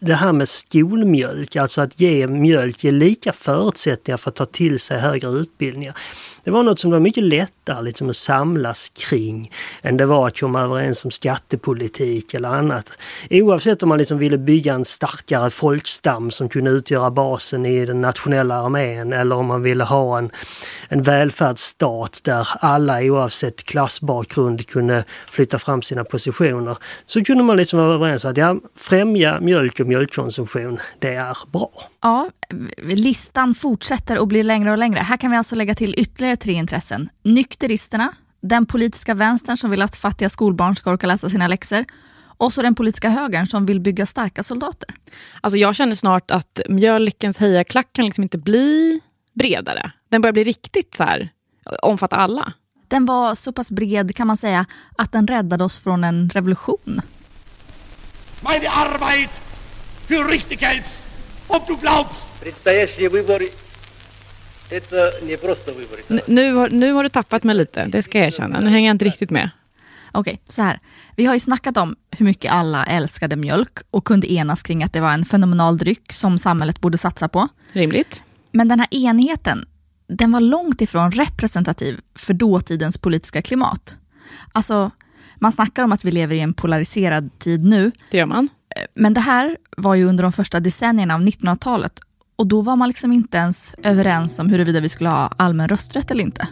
det 0.00 0.14
här 0.14 0.32
med 0.32 0.48
skolmjölk, 0.48 1.56
alltså 1.56 1.80
att 1.80 2.00
ge 2.00 2.26
mjölk, 2.26 2.84
ge 2.84 2.90
lika 2.90 3.32
förutsättningar 3.32 4.16
för 4.16 4.30
att 4.30 4.36
ta 4.36 4.46
till 4.46 4.78
sig 4.78 4.98
högre 4.98 5.30
utbildningar. 5.30 5.94
Det 6.44 6.50
var 6.50 6.62
något 6.62 6.78
som 6.78 6.90
var 6.90 7.00
mycket 7.00 7.24
lättare 7.24 7.82
liksom 7.82 8.10
att 8.10 8.16
samlas 8.16 8.88
kring 8.88 9.50
än 9.82 9.96
det 9.96 10.06
var 10.06 10.26
att 10.26 10.40
komma 10.40 10.60
överens 10.60 11.04
om 11.04 11.10
skattepolitik 11.10 12.34
eller 12.34 12.48
annat. 12.48 12.98
Oavsett 13.30 13.82
om 13.82 13.88
man 13.88 13.98
liksom 13.98 14.18
ville 14.18 14.38
bygga 14.38 14.74
en 14.74 14.84
starkare 14.84 15.50
folkstam 15.50 16.30
som 16.30 16.48
kunde 16.48 16.70
utgöra 16.70 17.10
basen 17.10 17.66
i 17.66 17.86
den 17.86 18.00
nationella 18.00 18.54
armén 18.54 19.12
eller 19.12 19.36
om 19.36 19.46
man 19.46 19.62
ville 19.62 19.84
ha 19.84 20.18
en, 20.18 20.30
en 20.88 21.02
välfärdsstat 21.02 22.20
där 22.22 22.48
alla 22.60 23.02
oavsett 23.02 23.64
klassbakgrund 23.64 24.66
kunde 24.66 25.04
flytta 25.30 25.58
fram 25.58 25.82
sina 25.82 26.04
positioner. 26.04 26.76
Så 27.06 27.24
kunde 27.24 27.44
man 27.44 27.56
liksom 27.56 27.78
vara 27.78 27.94
överens 27.94 28.24
om 28.24 28.30
att 28.30 28.36
ja, 28.36 28.56
främja 28.76 29.40
mjölk 29.40 29.80
och 29.80 29.86
mjölkkonsumtion, 29.86 30.80
det 30.98 31.14
är 31.14 31.38
bra. 31.52 31.70
Ja, 32.02 32.30
listan 32.78 33.54
fortsätter 33.54 34.18
och 34.18 34.28
blir 34.28 34.44
längre 34.44 34.72
och 34.72 34.78
längre. 34.78 35.00
Här 35.00 35.16
kan 35.16 35.30
vi 35.30 35.36
alltså 35.36 35.56
lägga 35.56 35.74
till 35.74 35.94
ytterligare 35.98 36.36
tre 36.36 36.52
intressen. 36.52 37.08
Nykteristerna, 37.24 38.12
den 38.42 38.66
politiska 38.66 39.14
vänstern 39.14 39.56
som 39.56 39.70
vill 39.70 39.82
att 39.82 39.96
fattiga 39.96 40.28
skolbarn 40.28 40.76
ska 40.76 40.90
orka 40.90 41.06
läsa 41.06 41.30
sina 41.30 41.48
läxor 41.48 41.84
och 42.40 42.52
så 42.52 42.62
den 42.62 42.74
politiska 42.74 43.08
högern 43.08 43.46
som 43.46 43.66
vill 43.66 43.80
bygga 43.80 44.06
starka 44.06 44.42
soldater. 44.42 44.94
Alltså 45.40 45.58
jag 45.58 45.74
känner 45.74 45.94
snart 45.94 46.30
att 46.30 46.60
mjölkens 46.68 47.38
hejaklack 47.38 47.92
kan 47.92 48.04
liksom 48.04 48.22
inte 48.22 48.38
bli 48.38 49.00
bredare. 49.34 49.92
Den 50.08 50.20
börjar 50.20 50.32
bli 50.32 50.44
riktigt 50.44 50.94
så 50.94 51.02
här, 51.02 51.28
omfatta 51.82 52.16
alla. 52.16 52.52
Den 52.88 53.06
var 53.06 53.34
så 53.34 53.52
pass 53.52 53.70
bred 53.70 54.16
kan 54.16 54.26
man 54.26 54.36
säga 54.36 54.66
att 54.98 55.12
den 55.12 55.26
räddade 55.26 55.64
oss 55.64 55.78
från 55.78 56.04
en 56.04 56.30
revolution. 56.30 57.00
Meine 58.42 58.68
Arbeit 58.68 59.30
für 60.06 60.24
Richtigkeits, 60.24 61.06
ob 61.48 61.66
du 61.66 61.76
glaubst. 61.76 62.29
Nu, 66.26 66.54
har, 66.54 66.68
nu 66.68 66.92
har 66.92 67.02
du 67.02 67.08
tappat 67.08 67.44
mig 67.44 67.54
lite, 67.54 67.84
det 67.84 68.02
ska 68.02 68.18
jag 68.18 68.26
erkänna. 68.26 68.60
Nu 68.60 68.70
hänger 68.70 68.88
jag 68.88 68.94
inte 68.94 69.04
riktigt 69.04 69.30
med. 69.30 69.50
Okej, 70.12 70.32
okay, 70.32 70.38
så 70.46 70.62
här. 70.62 70.78
Vi 71.16 71.26
har 71.26 71.34
ju 71.34 71.40
snackat 71.40 71.76
om 71.76 71.96
hur 72.10 72.26
mycket 72.26 72.52
alla 72.52 72.84
älskade 72.84 73.36
mjölk 73.36 73.78
och 73.90 74.04
kunde 74.04 74.32
enas 74.32 74.62
kring 74.62 74.82
att 74.82 74.92
det 74.92 75.00
var 75.00 75.12
en 75.12 75.24
fenomenal 75.24 75.78
dryck 75.78 76.12
som 76.12 76.38
samhället 76.38 76.80
borde 76.80 76.98
satsa 76.98 77.28
på. 77.28 77.48
Rimligt. 77.72 78.22
Men 78.52 78.68
den 78.68 78.80
här 78.80 78.88
enheten, 78.94 79.66
den 80.08 80.32
var 80.32 80.40
långt 80.40 80.80
ifrån 80.80 81.10
representativ 81.10 82.00
för 82.14 82.34
dåtidens 82.34 82.98
politiska 82.98 83.42
klimat. 83.42 83.96
Alltså, 84.52 84.90
man 85.36 85.52
snackar 85.52 85.84
om 85.84 85.92
att 85.92 86.04
vi 86.04 86.10
lever 86.10 86.34
i 86.34 86.40
en 86.40 86.54
polariserad 86.54 87.38
tid 87.38 87.64
nu. 87.64 87.92
Det 88.10 88.18
gör 88.18 88.26
man. 88.26 88.48
Men 88.94 89.14
det 89.14 89.20
här 89.20 89.56
var 89.76 89.94
ju 89.94 90.04
under 90.04 90.22
de 90.22 90.32
första 90.32 90.60
decennierna 90.60 91.14
av 91.14 91.20
1900-talet 91.20 92.00
och 92.40 92.46
då 92.46 92.62
var 92.62 92.76
man 92.76 92.88
liksom 92.88 93.12
inte 93.12 93.36
ens 93.36 93.74
överens 93.82 94.38
om 94.38 94.48
huruvida 94.48 94.80
vi 94.80 94.88
skulle 94.88 95.10
ha 95.10 95.32
allmän 95.36 95.68
rösträtt 95.68 96.10
eller 96.10 96.24
inte. 96.24 96.48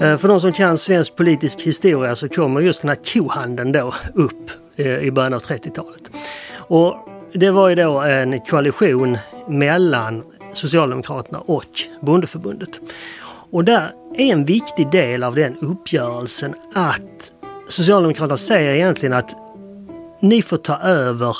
Eh, 0.00 0.18
för 0.18 0.28
de 0.28 0.40
som 0.40 0.52
kan 0.52 0.78
svensk 0.78 1.16
politisk 1.16 1.60
historia 1.60 2.16
så 2.16 2.28
kommer 2.28 2.60
just 2.60 2.82
den 2.82 2.88
här 2.88 2.98
kohandeln 3.14 3.72
då 3.72 3.94
upp 4.14 4.50
eh, 4.76 4.98
i 4.98 5.10
början 5.10 5.34
av 5.34 5.42
30-talet. 5.42 6.02
Och 6.56 6.96
det 7.34 7.50
var 7.50 7.68
ju 7.68 7.74
då 7.74 8.00
en 8.00 8.40
koalition 8.40 9.18
mellan 9.48 10.22
Socialdemokraterna 10.52 11.38
och 11.38 11.80
Bondeförbundet. 12.02 12.80
Och 13.50 13.64
där 13.64 13.92
är 14.16 14.32
en 14.32 14.44
viktig 14.44 14.90
del 14.90 15.22
av 15.22 15.34
den 15.34 15.56
uppgörelsen 15.56 16.54
att 16.74 17.32
Socialdemokraterna 17.68 18.36
säger 18.36 18.72
egentligen 18.72 19.12
att 19.12 19.36
ni 20.20 20.42
får 20.42 20.56
ta 20.56 20.78
över 20.78 21.36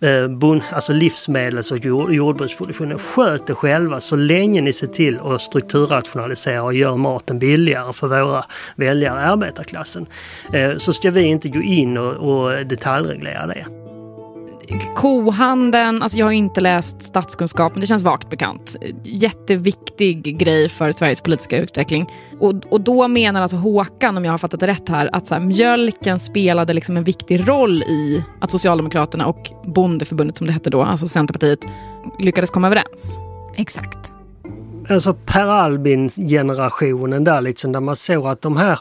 Eh, 0.00 0.30
alltså 0.70 0.92
livsmedels 0.92 1.70
och 1.70 1.78
jordbruksproduktionen. 2.14 2.98
Sköt 2.98 3.46
det 3.46 3.54
själva 3.54 4.00
så 4.00 4.16
länge 4.16 4.60
ni 4.60 4.72
ser 4.72 4.86
till 4.86 5.18
att 5.20 5.40
strukturrationalisera 5.40 6.62
och 6.62 6.74
gör 6.74 6.96
maten 6.96 7.38
billigare 7.38 7.92
för 7.92 8.08
våra 8.08 8.44
väljare, 8.76 9.20
arbetarklassen. 9.20 10.06
Eh, 10.52 10.76
så 10.76 10.92
ska 10.92 11.10
vi 11.10 11.22
inte 11.22 11.48
gå 11.48 11.62
in 11.62 11.98
och, 11.98 12.14
och 12.14 12.66
detaljreglera 12.66 13.46
det 13.46 13.87
kohandeln, 14.96 16.02
alltså 16.02 16.18
jag 16.18 16.26
har 16.26 16.32
inte 16.32 16.60
läst 16.60 17.02
statskunskap 17.02 17.72
men 17.72 17.80
det 17.80 17.86
känns 17.86 18.02
vagt 18.02 18.30
bekant. 18.30 18.76
Jätteviktig 19.04 20.38
grej 20.38 20.68
för 20.68 20.92
Sveriges 20.92 21.20
politiska 21.20 21.58
utveckling. 21.58 22.06
Och, 22.40 22.54
och 22.70 22.80
då 22.80 23.08
menar 23.08 23.42
alltså 23.42 23.56
Håkan, 23.56 24.16
om 24.16 24.24
jag 24.24 24.32
har 24.32 24.38
fattat 24.38 24.60
det 24.60 24.66
rätt 24.66 24.88
här, 24.88 25.10
att 25.12 25.26
så 25.26 25.34
här, 25.34 25.40
mjölken 25.40 26.18
spelade 26.18 26.72
liksom 26.72 26.96
en 26.96 27.04
viktig 27.04 27.48
roll 27.48 27.82
i 27.82 28.24
att 28.40 28.50
Socialdemokraterna 28.50 29.26
och 29.26 29.50
Bondeförbundet 29.64 30.36
som 30.36 30.46
det 30.46 30.52
hette 30.52 30.70
då, 30.70 30.82
alltså 30.82 31.08
Centerpartiet, 31.08 31.66
lyckades 32.18 32.50
komma 32.50 32.66
överens. 32.66 33.18
Exakt. 33.56 34.12
Alltså 34.90 35.14
Per 35.14 35.46
Albin-generationen 35.46 37.24
där 37.24 37.40
liksom, 37.40 37.72
där 37.72 37.80
man 37.80 37.96
såg 37.96 38.26
att 38.26 38.42
de 38.42 38.56
här 38.56 38.78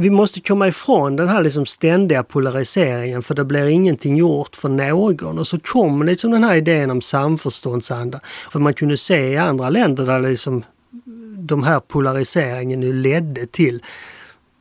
vi 0.00 0.10
måste 0.10 0.40
komma 0.40 0.68
ifrån 0.68 1.16
den 1.16 1.28
här 1.28 1.42
liksom 1.42 1.66
ständiga 1.66 2.22
polariseringen 2.22 3.22
för 3.22 3.34
det 3.34 3.44
blir 3.44 3.68
ingenting 3.68 4.16
gjort 4.16 4.56
för 4.56 4.68
någon. 4.68 5.38
Och 5.38 5.46
så 5.46 5.60
kom 5.60 6.02
liksom 6.02 6.30
den 6.30 6.44
här 6.44 6.54
idén 6.54 6.90
om 6.90 7.00
samförståndsanda. 7.00 8.20
För 8.50 8.58
man 8.58 8.74
kunde 8.74 8.96
se 8.96 9.28
i 9.28 9.36
andra 9.36 9.70
länder 9.70 10.06
där 10.06 10.20
liksom 10.20 10.64
de 11.38 11.62
här 11.62 11.80
polariseringen 11.80 12.80
nu 12.80 12.92
ledde 12.92 13.46
till 13.46 13.82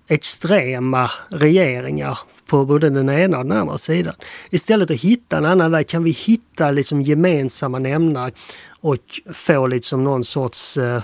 extrema 0.07 1.11
regeringar 1.29 2.19
på 2.47 2.65
både 2.65 2.89
den 2.89 3.09
ena 3.09 3.37
och 3.37 3.45
den 3.45 3.57
andra 3.57 3.77
sidan. 3.77 4.15
Istället 4.49 4.91
att 4.91 5.01
hitta 5.01 5.37
en 5.37 5.45
annan 5.45 5.71
väg, 5.71 5.87
kan 5.87 6.03
vi 6.03 6.11
hitta 6.11 6.71
liksom 6.71 7.01
gemensamma 7.01 7.79
nämnare 7.79 8.31
och 8.81 9.21
få 9.33 9.67
liksom 9.67 10.03
någon 10.03 10.23
sorts 10.23 10.77
eh, 10.77 11.01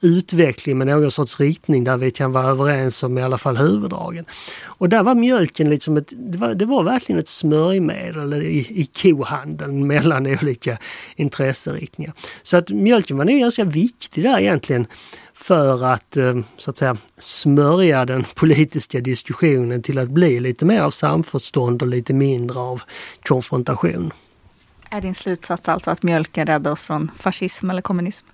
utveckling 0.00 0.78
med 0.78 0.86
någon 0.86 1.10
sorts 1.10 1.40
riktning 1.40 1.84
där 1.84 1.96
vi 1.96 2.10
kan 2.10 2.32
vara 2.32 2.46
överens 2.46 3.02
om 3.02 3.18
i 3.18 3.22
alla 3.22 3.38
fall 3.38 3.56
huvuddragen. 3.56 4.24
Och 4.64 4.88
där 4.88 5.02
var 5.02 5.14
mjölken 5.14 5.70
liksom 5.70 5.96
ett, 5.96 6.12
det 6.16 6.38
var, 6.38 6.54
det 6.54 6.64
var 6.64 6.82
verkligen 6.82 7.20
ett 7.20 7.28
smörjmedel 7.28 8.34
i, 8.34 8.58
i 8.58 8.86
kohandeln 8.86 9.86
mellan 9.86 10.26
olika 10.26 10.78
intresseriktningar. 11.16 12.12
Så 12.42 12.56
att 12.56 12.70
mjölken 12.70 13.16
var 13.16 13.24
nog 13.24 13.40
ganska 13.40 13.64
viktig 13.64 14.24
där 14.24 14.38
egentligen 14.38 14.86
för 15.34 15.84
att 15.84 16.16
eh, 16.16 16.38
så 16.56 16.70
att 16.70 16.76
säga 16.76 16.96
smörja 17.18 18.04
den 18.04 18.24
politiska 18.34 19.00
diskussionen 19.00 19.82
till 19.82 19.98
att 19.98 20.10
bli 20.10 20.40
lite 20.40 20.64
mer 20.64 20.80
av 20.80 20.90
samförstånd 20.90 21.82
och 21.82 21.88
lite 21.88 22.14
mindre 22.14 22.58
av 22.58 22.82
konfrontation. 23.22 24.12
Är 24.90 25.00
din 25.00 25.14
slutsats 25.14 25.68
alltså 25.68 25.90
att 25.90 26.02
mjölken 26.02 26.46
räddar 26.46 26.70
oss 26.70 26.82
från 26.82 27.10
fascism 27.18 27.70
eller 27.70 27.82
kommunism? 27.82 28.26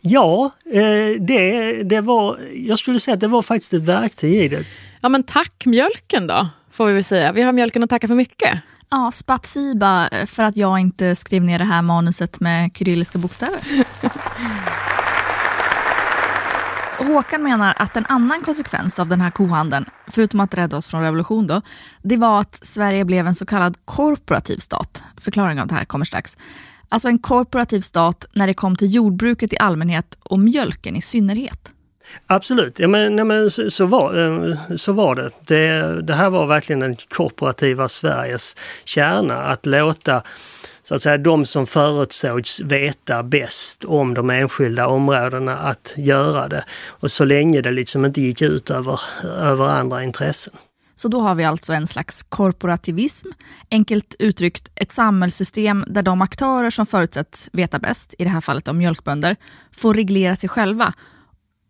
Ja, 0.00 0.50
eh, 0.72 1.20
det, 1.20 1.82
det 1.82 2.00
var, 2.00 2.40
jag 2.54 2.78
skulle 2.78 3.00
säga 3.00 3.14
att 3.14 3.20
det 3.20 3.28
var 3.28 3.42
faktiskt 3.42 3.72
ett 3.72 3.82
verktyg 3.82 4.34
i 4.34 4.48
det. 4.48 4.64
Ja 5.00 5.08
men 5.08 5.22
tack 5.22 5.66
mjölken 5.66 6.26
då, 6.26 6.48
får 6.70 6.86
vi 6.86 6.92
väl 6.92 7.04
säga. 7.04 7.32
Vi 7.32 7.42
har 7.42 7.52
mjölken 7.52 7.82
att 7.82 7.90
tacka 7.90 8.08
för 8.08 8.14
mycket. 8.14 8.58
Ja, 8.90 9.10
spatsiba 9.14 10.08
för 10.26 10.42
att 10.42 10.56
jag 10.56 10.78
inte 10.78 11.16
skrev 11.16 11.42
ner 11.42 11.58
det 11.58 11.64
här 11.64 11.82
manuset 11.82 12.40
med 12.40 12.70
kyrilliska 12.76 13.18
bokstäver. 13.18 13.60
Håkan 17.06 17.42
menar 17.42 17.74
att 17.78 17.96
en 17.96 18.06
annan 18.08 18.40
konsekvens 18.40 18.98
av 18.98 19.08
den 19.08 19.20
här 19.20 19.30
kohandeln, 19.30 19.84
förutom 20.06 20.40
att 20.40 20.54
rädda 20.54 20.76
oss 20.76 20.86
från 20.86 21.02
revolution 21.02 21.46
då, 21.46 21.62
det 22.02 22.16
var 22.16 22.40
att 22.40 22.66
Sverige 22.66 23.04
blev 23.04 23.26
en 23.26 23.34
så 23.34 23.46
kallad 23.46 23.76
korporativ 23.84 24.58
stat. 24.58 25.04
Förklaring 25.16 25.60
av 25.60 25.66
det 25.66 25.74
här 25.74 25.84
kommer 25.84 26.04
strax. 26.04 26.36
Alltså 26.88 27.08
en 27.08 27.18
korporativ 27.18 27.80
stat 27.80 28.26
när 28.32 28.46
det 28.46 28.54
kom 28.54 28.76
till 28.76 28.94
jordbruket 28.94 29.52
i 29.52 29.58
allmänhet 29.58 30.18
och 30.22 30.38
mjölken 30.38 30.96
i 30.96 31.02
synnerhet. 31.02 31.72
Absolut, 32.26 32.78
ja, 32.78 32.88
men, 32.88 33.16
nej, 33.16 33.24
men 33.24 33.50
så, 33.50 33.70
så, 33.70 33.86
var, 33.86 34.14
eh, 34.24 34.76
så 34.76 34.92
var 34.92 35.14
det. 35.14 35.30
det. 35.46 36.02
Det 36.02 36.14
här 36.14 36.30
var 36.30 36.46
verkligen 36.46 36.80
den 36.80 36.96
korporativa 36.96 37.88
Sveriges 37.88 38.56
kärna, 38.84 39.36
att 39.36 39.66
låta 39.66 40.22
så 40.88 40.94
att 40.94 41.02
säga 41.02 41.18
de 41.18 41.46
som 41.46 41.66
förutsågs 41.66 42.60
veta 42.60 43.22
bäst 43.22 43.84
om 43.84 44.14
de 44.14 44.30
enskilda 44.30 44.86
områdena 44.86 45.58
att 45.58 45.94
göra 45.96 46.48
det. 46.48 46.64
Och 46.86 47.10
så 47.10 47.24
länge 47.24 47.60
det 47.60 47.70
liksom 47.70 48.04
inte 48.04 48.20
gick 48.20 48.42
ut 48.42 48.70
över, 48.70 49.00
över 49.24 49.64
andra 49.64 50.02
intressen. 50.02 50.54
Så 50.98 51.08
då 51.08 51.20
har 51.20 51.34
vi 51.34 51.44
alltså 51.44 51.72
en 51.72 51.86
slags 51.86 52.22
korporativism, 52.22 53.28
enkelt 53.70 54.14
uttryckt 54.18 54.68
ett 54.74 54.92
samhällssystem 54.92 55.84
där 55.88 56.02
de 56.02 56.22
aktörer 56.22 56.70
som 56.70 56.86
förutsätts 56.86 57.50
veta 57.52 57.78
bäst, 57.78 58.14
i 58.18 58.24
det 58.24 58.30
här 58.30 58.40
fallet 58.40 58.68
om 58.68 58.78
mjölkbönder, 58.78 59.36
får 59.72 59.94
reglera 59.94 60.36
sig 60.36 60.48
själva 60.48 60.92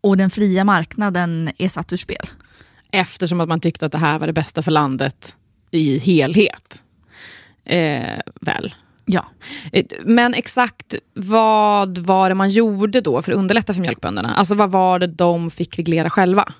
och 0.01 0.17
den 0.17 0.29
fria 0.29 0.63
marknaden 0.63 1.51
är 1.57 1.69
satt 1.69 1.93
ur 1.93 1.97
spel. 1.97 2.29
Eftersom 2.91 3.41
att 3.41 3.49
man 3.49 3.59
tyckte 3.59 3.85
att 3.85 3.91
det 3.91 3.97
här 3.97 4.19
var 4.19 4.27
det 4.27 4.33
bästa 4.33 4.61
för 4.61 4.71
landet 4.71 5.35
i 5.71 5.99
helhet. 5.99 6.83
Eh, 7.65 8.19
väl? 8.41 8.75
Ja. 9.05 9.25
Eh, 9.71 9.85
men 10.05 10.33
exakt 10.33 10.95
vad 11.13 11.97
var 11.97 12.29
det 12.29 12.35
man 12.35 12.49
gjorde 12.49 13.01
då 13.01 13.21
för 13.21 13.31
att 13.31 13.37
underlätta 13.37 13.73
för 13.73 13.81
mjölkbönderna? 13.81 14.35
Alltså 14.35 14.55
vad 14.55 14.71
var 14.71 14.99
det 14.99 15.07
de 15.07 15.51
fick 15.51 15.79
reglera 15.79 16.09
själva? 16.09 16.53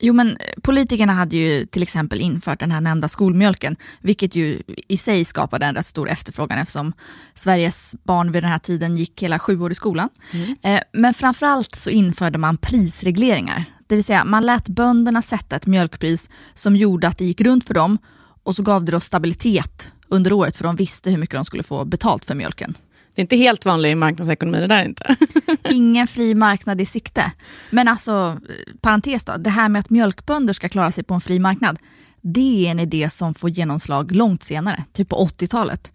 Jo 0.00 0.14
men 0.14 0.38
politikerna 0.62 1.12
hade 1.12 1.36
ju 1.36 1.66
till 1.66 1.82
exempel 1.82 2.20
infört 2.20 2.60
den 2.60 2.70
här 2.70 2.80
nämnda 2.80 3.08
skolmjölken, 3.08 3.76
vilket 4.00 4.34
ju 4.34 4.62
i 4.88 4.96
sig 4.96 5.24
skapade 5.24 5.66
en 5.66 5.74
rätt 5.74 5.86
stor 5.86 6.08
efterfrågan 6.08 6.58
eftersom 6.58 6.92
Sveriges 7.34 7.94
barn 8.02 8.32
vid 8.32 8.42
den 8.42 8.50
här 8.50 8.58
tiden 8.58 8.96
gick 8.96 9.22
hela 9.22 9.38
sju 9.38 9.60
år 9.60 9.72
i 9.72 9.74
skolan. 9.74 10.08
Mm. 10.32 10.56
Eh, 10.62 10.80
men 10.92 11.14
framförallt 11.14 11.74
så 11.74 11.90
införde 11.90 12.38
man 12.38 12.56
prisregleringar, 12.56 13.64
det 13.86 13.94
vill 13.94 14.04
säga 14.04 14.24
man 14.24 14.46
lät 14.46 14.68
bönderna 14.68 15.22
sätta 15.22 15.56
ett 15.56 15.66
mjölkpris 15.66 16.30
som 16.54 16.76
gjorde 16.76 17.08
att 17.08 17.18
det 17.18 17.24
gick 17.24 17.40
runt 17.40 17.66
för 17.66 17.74
dem 17.74 17.98
och 18.42 18.56
så 18.56 18.62
gav 18.62 18.84
det 18.84 18.92
då 18.92 19.00
stabilitet 19.00 19.92
under 20.08 20.32
året 20.32 20.56
för 20.56 20.64
de 20.64 20.76
visste 20.76 21.10
hur 21.10 21.18
mycket 21.18 21.34
de 21.34 21.44
skulle 21.44 21.62
få 21.62 21.84
betalt 21.84 22.24
för 22.24 22.34
mjölken. 22.34 22.74
Det 23.18 23.20
är 23.20 23.24
inte 23.24 23.36
helt 23.36 23.64
vanlig 23.64 23.96
marknadsekonomi 23.96 24.60
det 24.60 24.66
där 24.66 24.84
inte. 24.84 25.16
Ingen 25.70 26.06
fri 26.06 26.34
marknad 26.34 26.80
i 26.80 26.84
sikte. 26.84 27.32
Men 27.70 27.88
alltså, 27.88 28.40
parentes 28.80 29.24
då, 29.24 29.36
det 29.36 29.50
här 29.50 29.68
med 29.68 29.80
att 29.80 29.90
mjölkbönder 29.90 30.52
ska 30.52 30.68
klara 30.68 30.92
sig 30.92 31.04
på 31.04 31.14
en 31.14 31.20
fri 31.20 31.38
marknad, 31.38 31.78
det 32.20 32.66
är 32.66 32.70
en 32.70 32.80
idé 32.80 33.10
som 33.10 33.34
får 33.34 33.50
genomslag 33.50 34.12
långt 34.12 34.42
senare, 34.42 34.84
typ 34.92 35.08
på 35.08 35.26
80-talet. 35.26 35.92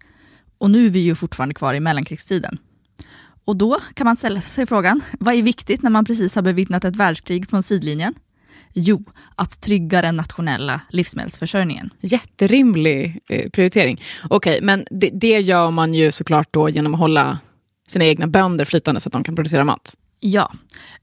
Och 0.58 0.70
nu 0.70 0.86
är 0.86 0.90
vi 0.90 0.98
ju 0.98 1.14
fortfarande 1.14 1.54
kvar 1.54 1.74
i 1.74 1.80
mellankrigstiden. 1.80 2.58
Och 3.44 3.56
då 3.56 3.78
kan 3.94 4.04
man 4.04 4.16
ställa 4.16 4.40
sig 4.40 4.66
frågan, 4.66 5.00
vad 5.20 5.34
är 5.34 5.42
viktigt 5.42 5.82
när 5.82 5.90
man 5.90 6.04
precis 6.04 6.34
har 6.34 6.42
bevittnat 6.42 6.84
ett 6.84 6.96
världskrig 6.96 7.50
från 7.50 7.62
sidlinjen? 7.62 8.14
Jo, 8.76 9.04
att 9.34 9.60
trygga 9.60 10.02
den 10.02 10.16
nationella 10.16 10.80
livsmedelsförsörjningen. 10.88 11.90
Jätterimlig 12.00 13.20
eh, 13.28 13.50
prioritering. 13.50 14.02
Okej, 14.30 14.52
okay, 14.52 14.66
men 14.66 14.86
det, 14.90 15.10
det 15.12 15.40
gör 15.40 15.70
man 15.70 15.94
ju 15.94 16.12
såklart 16.12 16.48
då 16.50 16.68
genom 16.68 16.94
att 16.94 17.00
hålla 17.00 17.38
sina 17.88 18.04
egna 18.04 18.26
bönder 18.26 18.64
flytande 18.64 19.00
så 19.00 19.08
att 19.08 19.12
de 19.12 19.24
kan 19.24 19.36
producera 19.36 19.64
mat. 19.64 19.96
Ja, 20.20 20.52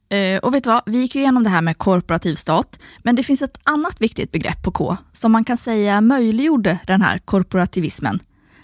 eh, 0.09 0.37
och 0.37 0.53
vet 0.53 0.63
du 0.63 0.69
vad? 0.69 0.81
Vi 0.85 0.99
gick 0.99 1.15
ju 1.15 1.21
igenom 1.21 1.43
det 1.43 1.49
här 1.49 1.61
med 1.61 1.77
korporativ 1.77 2.35
stat, 2.35 2.79
men 3.03 3.15
det 3.15 3.23
finns 3.23 3.41
ett 3.41 3.59
annat 3.63 4.01
viktigt 4.01 4.31
begrepp 4.31 4.63
på 4.63 4.71
K 4.71 4.97
som 5.11 5.31
man 5.31 5.43
kan 5.43 5.57
säga 5.57 6.01
möjliggjorde 6.01 6.79
den 6.87 7.01
här 7.01 7.19
korporativismen, 7.19 8.19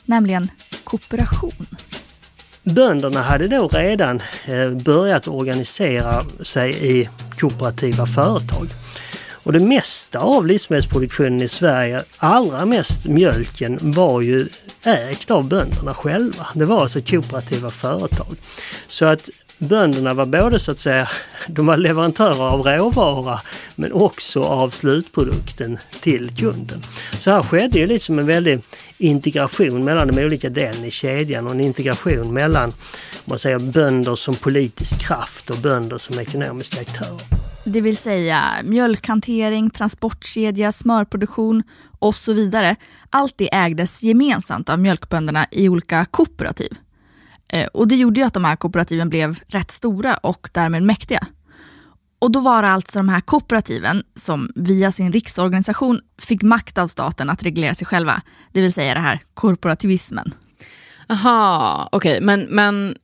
nämligen 0.06 0.50
kooperation. 0.84 1.68
Bönderna 2.64 3.22
hade 3.22 3.48
då 3.48 3.68
redan 3.68 4.22
eh, 4.46 4.72
börjat 4.72 5.28
organisera 5.28 6.26
sig 6.44 7.00
i 7.00 7.10
kooperativa 7.40 8.06
företag. 8.06 8.68
Och 9.48 9.54
det 9.54 9.60
mesta 9.60 10.20
av 10.20 10.48
livsmedelsproduktionen 10.48 11.42
i 11.42 11.48
Sverige, 11.48 12.04
allra 12.18 12.66
mest 12.66 13.06
mjölken, 13.06 13.80
var 13.82 14.22
ju 14.22 14.48
ägt 14.84 15.32
av 15.32 15.48
bönderna 15.48 15.94
själva. 15.94 16.48
Det 16.54 16.66
var 16.66 16.82
alltså 16.82 17.02
kooperativa 17.02 17.70
företag. 17.70 18.36
Så 18.88 19.06
att 19.06 19.30
bönderna 19.58 20.14
var 20.14 20.26
både 20.26 20.60
så 20.60 20.72
att 20.72 20.80
säga, 20.80 21.10
de 21.48 21.66
var 21.66 21.78
leverantörer 21.78 22.44
av 22.44 22.62
råvara 22.62 23.40
men 23.76 23.94
också 23.94 24.44
av 24.44 24.70
slutprodukten 24.70 25.80
till 26.02 26.36
kunden. 26.38 26.84
Så 27.20 27.32
här 27.32 27.44
skedde 27.44 27.80
ju 27.80 27.88
liksom 27.88 28.20
en 28.20 28.26
väldig 28.26 28.62
integration 28.98 29.84
mellan 29.84 30.08
de 30.08 30.26
olika 30.26 30.50
delarna 30.50 30.86
i 30.86 30.92
kedjan 30.92 31.46
och 31.46 31.52
en 31.52 31.62
integration 31.62 32.34
mellan 32.34 32.74
man 33.26 33.40
säger, 33.40 33.60
bönder 33.60 34.16
som 34.16 34.36
politisk 34.36 35.00
kraft 35.00 35.50
och 35.50 35.58
bönder 35.58 35.98
som 35.98 36.20
ekonomiska 36.20 36.82
aktörer. 36.82 37.57
Det 37.70 37.82
vill 37.82 37.98
säga 37.98 38.44
mjölkhantering, 38.64 39.70
transportkedja, 39.70 40.72
smörproduktion 40.72 41.64
och 42.00 42.16
så 42.16 42.34
vidare. 42.34 42.76
Allt 43.10 43.38
det 43.38 43.56
ägdes 43.56 44.04
gemensamt 44.04 44.70
av 44.70 44.80
mjölkbönderna 44.80 45.46
i 45.52 45.70
olika 45.70 46.06
kooperativ. 46.06 46.78
Eh, 47.48 47.66
och 47.66 47.88
det 47.88 47.96
gjorde 47.96 48.20
ju 48.20 48.26
att 48.26 48.34
de 48.34 48.44
här 48.44 48.56
kooperativen 48.56 49.10
blev 49.10 49.40
rätt 49.48 49.72
stora 49.72 50.18
och 50.18 50.50
därmed 50.54 50.84
mäktiga. 50.84 51.28
Och 52.20 52.32
då 52.32 52.40
var 52.40 52.62
det 52.62 52.70
alltså 52.70 53.00
de 53.00 53.10
här 53.10 53.22
kooperativen 53.22 54.04
som 54.16 54.52
via 54.56 54.92
sin 54.92 55.12
riksorganisation 55.12 56.02
fick 56.22 56.42
makt 56.42 56.78
av 56.78 56.88
staten 56.88 57.30
att 57.30 57.44
reglera 57.44 57.76
sig 57.76 57.88
själva. 57.88 58.22
Det 58.52 58.62
vill 58.62 58.74
säga 58.74 58.94
det 58.94 59.00
här 59.00 59.20
korporativismen. 59.34 60.34
Aha, 61.10 61.90
okej, 61.92 62.12
okay. 62.12 62.26
men, 62.26 62.42
men 62.42 62.96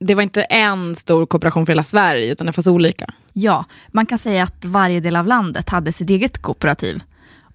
det 0.00 0.14
var 0.14 0.22
inte 0.22 0.42
en 0.42 0.96
stor 0.96 1.26
kooperation 1.26 1.66
för 1.66 1.72
hela 1.72 1.82
Sverige 1.82 2.32
utan 2.32 2.46
det 2.46 2.52
fanns 2.52 2.66
olika? 2.66 3.06
Ja, 3.38 3.64
man 3.88 4.06
kan 4.06 4.18
säga 4.18 4.42
att 4.42 4.64
varje 4.64 5.00
del 5.00 5.16
av 5.16 5.26
landet 5.26 5.70
hade 5.70 5.92
sitt 5.92 6.10
eget 6.10 6.42
kooperativ. 6.42 7.02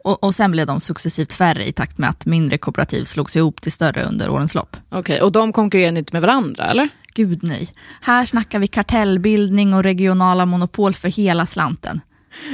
Och, 0.04 0.24
och 0.24 0.36
sen 0.36 0.52
blev 0.52 0.68
de 0.68 0.80
successivt 0.80 1.34
färre 1.34 1.68
i 1.68 1.74
takt 1.74 1.98
med 1.98 2.10
att 2.10 2.26
mindre 2.26 2.58
kooperativ 2.58 3.04
slogs 3.04 3.36
ihop 3.36 3.62
till 3.62 3.72
större 3.72 4.04
under 4.04 4.30
årens 4.30 4.56
lopp. 4.56 4.78
Okej, 4.90 5.00
okay, 5.00 5.20
och 5.20 5.32
de 5.32 5.54
konkurrerade 5.54 6.00
inte 6.00 6.14
med 6.14 6.22
varandra 6.22 6.66
eller? 6.66 6.90
Gud 7.14 7.44
nej. 7.44 7.70
Här 8.02 8.26
snackar 8.26 8.60
vi 8.60 8.68
kartellbildning 8.68 9.74
och 9.74 9.84
regionala 9.84 10.46
monopol 10.46 10.94
för 10.94 11.10
hela 11.10 11.46
slanten. 11.46 12.02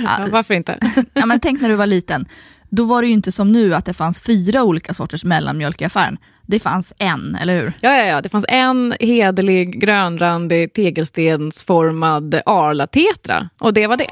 Ja, 0.04 0.28
varför 0.32 0.54
inte? 0.54 0.80
ja, 1.14 1.26
men 1.26 1.40
tänk 1.40 1.62
när 1.62 1.70
du 1.70 1.76
var 1.76 1.88
liten. 1.88 2.26
Då 2.70 2.86
var 2.86 3.02
det 3.02 3.08
ju 3.08 3.14
inte 3.14 3.32
som 3.32 3.52
nu 3.52 3.76
att 3.76 3.86
det 3.86 3.94
fanns 3.94 4.22
fyra 4.22 4.64
olika 4.64 4.94
sorters 4.94 5.26
mellanmjölk 5.26 5.82
i 5.82 5.86
affären. 5.86 6.18
Det 6.46 6.60
fanns 6.60 6.94
en, 6.98 7.36
eller 7.36 7.62
hur? 7.62 7.74
Ja, 7.82 7.98
ja, 7.98 8.06
ja. 8.06 8.22
det 8.22 8.30
fanns 8.30 8.46
en 8.48 8.94
hederlig 9.00 9.82
grönrandig 9.82 10.74
tegelstensformad 10.74 12.42
Arla-tetra 12.46 13.50
och 13.62 13.74
det 13.74 13.88
var 13.88 13.98
det. 13.98 14.12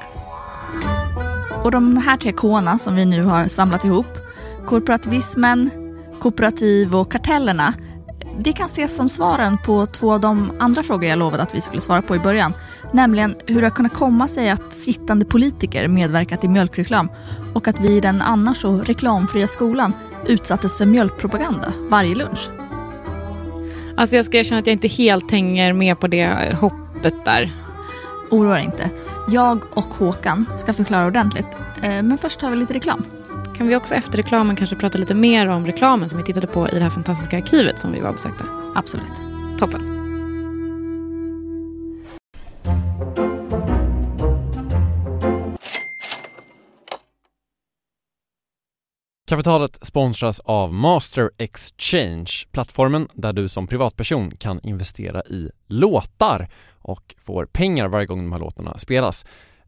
Och 1.62 1.70
de 1.70 1.96
här 1.96 2.16
tre 2.16 2.32
K'na 2.32 2.78
som 2.78 2.96
vi 2.96 3.04
nu 3.04 3.22
har 3.22 3.44
samlat 3.44 3.84
ihop, 3.84 4.18
korporativismen, 4.66 5.70
kooperativ 6.20 6.94
och 6.94 7.12
kartellerna, 7.12 7.74
det 8.38 8.52
kan 8.52 8.66
ses 8.66 8.96
som 8.96 9.08
svaren 9.08 9.58
på 9.58 9.86
två 9.86 10.12
av 10.12 10.20
de 10.20 10.52
andra 10.58 10.82
frågor 10.82 11.04
jag 11.04 11.18
lovade 11.18 11.42
att 11.42 11.54
vi 11.54 11.60
skulle 11.60 11.82
svara 11.82 12.02
på 12.02 12.16
i 12.16 12.18
början. 12.18 12.52
Nämligen 12.92 13.36
hur 13.46 13.60
det 13.60 13.66
har 13.66 13.74
kunnat 13.74 13.94
komma 13.94 14.28
sig 14.28 14.50
att 14.50 14.74
sittande 14.74 15.24
politiker 15.24 15.88
medverkat 15.88 16.44
i 16.44 16.48
mjölkreklam 16.48 17.08
och 17.54 17.68
att 17.68 17.80
vi 17.80 17.96
i 17.96 18.00
den 18.00 18.22
annars 18.22 18.56
så 18.56 18.72
reklamfria 18.72 19.46
skolan 19.46 19.92
utsattes 20.26 20.76
för 20.76 20.86
mjölkpropaganda 20.86 21.72
varje 21.90 22.14
lunch. 22.14 22.50
Alltså 23.96 24.16
jag 24.16 24.24
ska 24.24 24.38
erkänna 24.38 24.58
att 24.58 24.66
jag 24.66 24.72
inte 24.72 24.88
helt 24.88 25.30
hänger 25.30 25.72
med 25.72 26.00
på 26.00 26.06
det 26.06 26.56
hoppet 26.60 27.24
där. 27.24 27.52
Oroa 28.30 28.54
dig 28.54 28.64
inte. 28.64 28.90
Jag 29.28 29.58
och 29.74 29.84
Håkan 29.84 30.46
ska 30.56 30.72
förklara 30.72 31.06
ordentligt. 31.06 31.46
Eh, 31.82 32.02
men 32.02 32.18
först 32.18 32.42
har 32.42 32.50
vi 32.50 32.56
lite 32.56 32.74
reklam. 32.74 33.04
Kan 33.56 33.68
vi 33.68 33.76
också 33.76 33.94
efter 33.94 34.16
reklamen 34.16 34.56
kanske 34.56 34.76
prata 34.76 34.98
lite 34.98 35.14
mer 35.14 35.48
om 35.48 35.66
reklamen 35.66 36.08
som 36.08 36.18
vi 36.18 36.24
tittade 36.24 36.46
på 36.46 36.68
i 36.68 36.74
det 36.74 36.80
här 36.80 36.90
fantastiska 36.90 37.36
arkivet 37.36 37.78
som 37.78 37.92
vi 37.92 38.00
var 38.00 38.08
och 38.08 38.14
besökte? 38.14 38.44
Absolut. 38.74 39.12
Toppen. 39.58 39.80
Kapitalet 49.28 49.86
sponsras 49.86 50.40
av 50.40 50.74
Master 50.74 51.30
Exchange, 51.38 52.30
plattformen 52.52 53.08
där 53.14 53.32
du 53.32 53.48
som 53.48 53.66
privatperson 53.66 54.30
kan 54.30 54.60
investera 54.62 55.22
i 55.22 55.50
låtar 55.66 56.48
och 56.78 57.14
får 57.18 57.46
pengar 57.46 57.88
varje 57.88 58.06
gång 58.06 58.18
de 58.18 58.32
här 58.32 58.38
låtarna 58.38 58.78
spelas. 58.78 59.24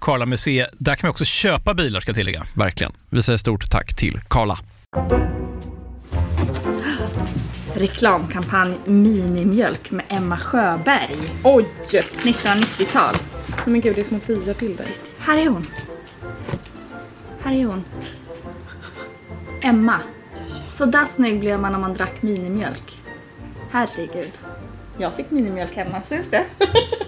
Karla 0.00 0.26
Museet. 0.26 0.70
Där 0.78 0.96
kan 0.96 1.08
vi 1.08 1.12
också 1.12 1.24
köpa 1.24 1.74
bilar 1.74 2.00
ska 2.00 2.08
jag 2.08 2.16
tillägga. 2.16 2.46
Verkligen. 2.54 2.92
Vi 3.10 3.22
säger 3.22 3.36
stort 3.36 3.70
tack 3.70 3.94
till 3.96 4.20
Karla. 4.28 4.58
Reklamkampanj 7.74 8.74
Minimjölk 8.84 9.90
med 9.90 10.04
Emma 10.08 10.38
Sjöberg. 10.38 11.16
Oj! 11.44 11.68
1990-tal. 11.86 13.14
Men 13.64 13.80
gud, 13.80 13.94
det 13.94 14.00
är 14.00 14.04
små 14.04 14.18
diabilder. 14.26 14.86
Här 15.18 15.38
är 15.38 15.48
hon. 15.48 15.66
Här 17.42 17.54
är 17.54 17.64
hon. 17.64 17.84
Emma. 19.62 20.00
Så 20.66 20.86
där 20.86 21.06
snygg 21.06 21.40
blev 21.40 21.60
man 21.60 21.74
om 21.74 21.80
man 21.80 21.94
drack 21.94 22.22
minimjölk. 22.22 23.00
Herregud. 23.70 24.32
Jag 24.98 25.14
fick 25.14 25.30
minimjölk 25.30 25.72
hemma, 25.76 26.02
syns 26.08 26.30
det? 26.30 26.44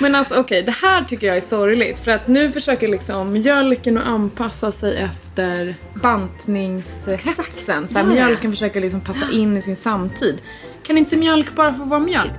Men 0.00 0.14
alltså 0.14 0.40
okej, 0.40 0.62
det 0.62 0.74
här 0.82 1.04
tycker 1.04 1.26
jag 1.26 1.36
är 1.36 1.40
sorgligt. 1.40 2.00
För 2.00 2.10
att 2.10 2.28
nu 2.28 2.52
försöker 2.52 2.88
liksom 2.88 3.32
mjölken 3.32 3.98
att 3.98 4.06
anpassa 4.06 4.72
sig 4.72 4.96
efter 4.96 5.74
bantningshetsen. 5.94 7.88
Så 7.88 7.98
här, 7.98 8.04
mjölken 8.04 8.52
försöker 8.52 8.80
liksom 8.80 9.00
passa 9.00 9.30
in 9.32 9.56
i 9.56 9.62
sin 9.62 9.76
samtid. 9.76 10.42
Kan 10.82 10.98
inte 10.98 11.16
mjölk 11.16 11.54
bara 11.54 11.74
få 11.74 11.84
vara 11.84 12.00
mjölk? 12.00 12.32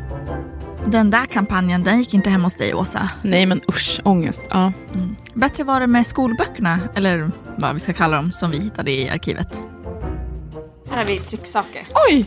Den 0.86 1.10
där 1.10 1.26
kampanjen, 1.26 1.84
den 1.84 2.00
gick 2.00 2.14
inte 2.14 2.30
hem 2.30 2.44
hos 2.44 2.56
dig 2.56 2.74
Åsa. 2.74 3.12
Nej 3.22 3.46
men 3.46 3.62
usch, 3.70 4.00
ångest. 4.04 4.42
Ja. 4.50 4.74
Bättre 5.34 5.64
var 5.64 5.80
det 5.80 5.88
med 5.88 6.08
skolböckerna, 6.08 6.80
eller 6.96 7.32
vad 7.58 7.74
vi 7.74 7.80
ska 7.80 7.94
kalla 7.94 8.16
dem, 8.16 8.32
som 8.32 8.52
vi 8.52 8.60
hittade 8.60 8.92
i 8.92 9.10
arkivet. 9.10 9.62
Här 10.90 10.98
har 10.98 11.06
vi 11.06 11.18
trycksaker. 11.18 11.88
Oj! 12.10 12.26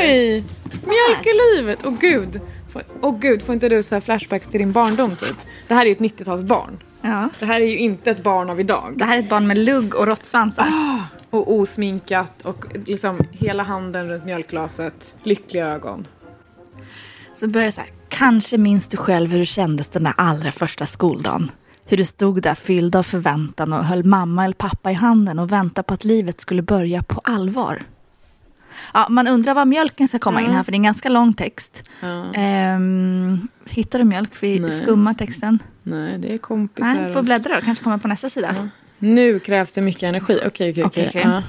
Oj! 0.00 0.44
Mjölk 0.70 1.26
i 1.26 1.56
livet! 1.56 1.78
Åh 1.84 1.94
gud. 2.00 2.40
Åh 3.00 3.18
gud, 3.18 3.42
får 3.42 3.52
inte 3.54 3.68
du 3.68 3.82
så 3.82 4.00
flashbacks 4.00 4.48
till 4.48 4.60
din 4.60 4.72
barndom 4.72 5.16
typ? 5.16 5.36
Det 5.68 5.74
här 5.74 5.82
är 5.82 5.86
ju 5.86 5.92
ett 5.92 5.98
90-talsbarn. 5.98 6.78
Ja. 7.00 7.28
Det 7.38 7.46
här 7.46 7.60
är 7.60 7.66
ju 7.66 7.78
inte 7.78 8.10
ett 8.10 8.22
barn 8.22 8.50
av 8.50 8.60
idag. 8.60 8.94
Det 8.96 9.04
här 9.04 9.16
är 9.16 9.22
ett 9.22 9.28
barn 9.28 9.46
med 9.46 9.58
lugg 9.58 9.94
och 9.94 10.06
råttsvansar. 10.06 10.66
Och 11.30 11.54
osminkat 11.54 12.42
och 12.42 12.66
liksom 12.86 13.20
hela 13.30 13.62
handen 13.62 14.08
runt 14.08 14.24
mjölkglaset. 14.24 15.14
Lyckliga 15.22 15.66
ögon. 15.66 16.06
Så 17.34 17.48
börjar 17.48 17.70
så 17.70 17.80
här. 17.80 17.90
Kanske 18.08 18.58
minns 18.58 18.88
du 18.88 18.96
själv 18.96 19.30
hur 19.30 19.38
det 19.38 19.46
kändes 19.46 19.88
den 19.88 20.04
där 20.04 20.14
allra 20.16 20.52
första 20.52 20.86
skoldagen. 20.86 21.50
Hur 21.86 21.96
du 21.96 22.04
stod 22.04 22.42
där 22.42 22.54
fylld 22.54 22.96
av 22.96 23.02
förväntan 23.02 23.72
och 23.72 23.84
höll 23.84 24.04
mamma 24.04 24.44
eller 24.44 24.54
pappa 24.54 24.90
i 24.90 24.94
handen 24.94 25.38
och 25.38 25.52
väntade 25.52 25.86
på 25.86 25.94
att 25.94 26.04
livet 26.04 26.40
skulle 26.40 26.62
börja 26.62 27.02
på 27.02 27.20
allvar. 27.24 27.82
Ja, 28.94 29.06
man 29.10 29.28
undrar 29.28 29.54
var 29.54 29.64
mjölken 29.64 30.08
ska 30.08 30.18
komma 30.18 30.40
in 30.42 30.50
här, 30.50 30.62
för 30.62 30.72
det 30.72 30.76
är 30.76 30.78
en 30.78 30.82
ganska 30.82 31.08
lång 31.08 31.34
text. 31.34 31.90
Ja. 32.00 32.32
Ehm, 32.34 33.48
hittar 33.70 33.98
du 33.98 34.04
mjölk? 34.04 34.30
Vi 34.42 34.58
Nej. 34.60 34.70
skummar 34.70 35.14
texten. 35.14 35.58
Nej, 35.82 36.18
det 36.18 36.34
är 36.34 36.38
kompisar. 36.38 36.94
Nej, 36.94 37.12
får 37.12 37.18
och- 37.18 37.24
bläddra 37.24 37.54
då. 37.54 37.60
Kanske 37.64 37.84
kommer 37.84 37.98
på 37.98 38.08
nästa 38.08 38.30
sida. 38.30 38.68
Nu 38.98 39.38
krävs 39.38 39.72
det 39.72 39.82
mycket 39.82 40.02
energi. 40.02 40.34
Okej, 40.46 40.48
okej, 40.48 40.70
Okej, 40.70 40.84
okej. 40.84 41.06
okej. 41.08 41.22
Ja. 41.24 41.42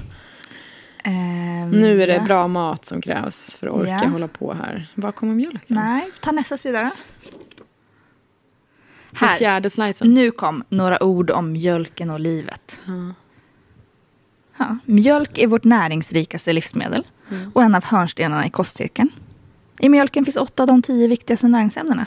Ehm, 1.04 1.70
Nu 1.72 2.04
är 2.04 2.08
det 2.08 2.14
ja. 2.16 2.22
bra 2.24 2.48
mat 2.48 2.86
som 2.86 3.02
krävs 3.02 3.56
för 3.60 3.68
att 3.68 3.74
orka 3.74 3.90
Ja. 4.04 4.10
hålla 4.10 4.28
på 4.28 4.54
här. 4.54 4.88
Var 4.96 5.12
kommer 5.12 5.36
mjölken? 5.36 5.76
Nej, 5.76 6.10
ta 6.22 6.32
nästa 6.32 6.58
sida 6.58 6.82
då. 6.84 6.90
Den 9.20 9.30
Här. 9.30 9.38
fjärde 9.38 9.70
slicen. 9.70 10.14
Nu 10.14 10.32
kom 10.32 10.64
några 10.70 11.04
ord 11.04 11.32
om 11.32 11.52
mjölken 11.52 12.10
och 12.10 12.20
livet. 12.20 12.80
Ja, 14.58 14.78
mjölk 14.86 15.38
är 15.38 15.48
vårt 15.48 15.64
näringsrikaste 15.64 16.54
livsmedel 16.54 17.08
och 17.54 17.64
en 17.64 17.76
av 17.76 17.84
hörnstenarna 17.84 18.48
i 18.48 18.50
kostcirkeln. 18.50 19.10
I 19.80 19.90
mjölken 19.90 20.26
finns 20.26 20.38
åtta 20.38 20.64
av 20.64 20.68
de 20.68 20.82
tio 20.82 21.08
viktigaste 21.08 21.48
näringsämnena. 21.48 22.06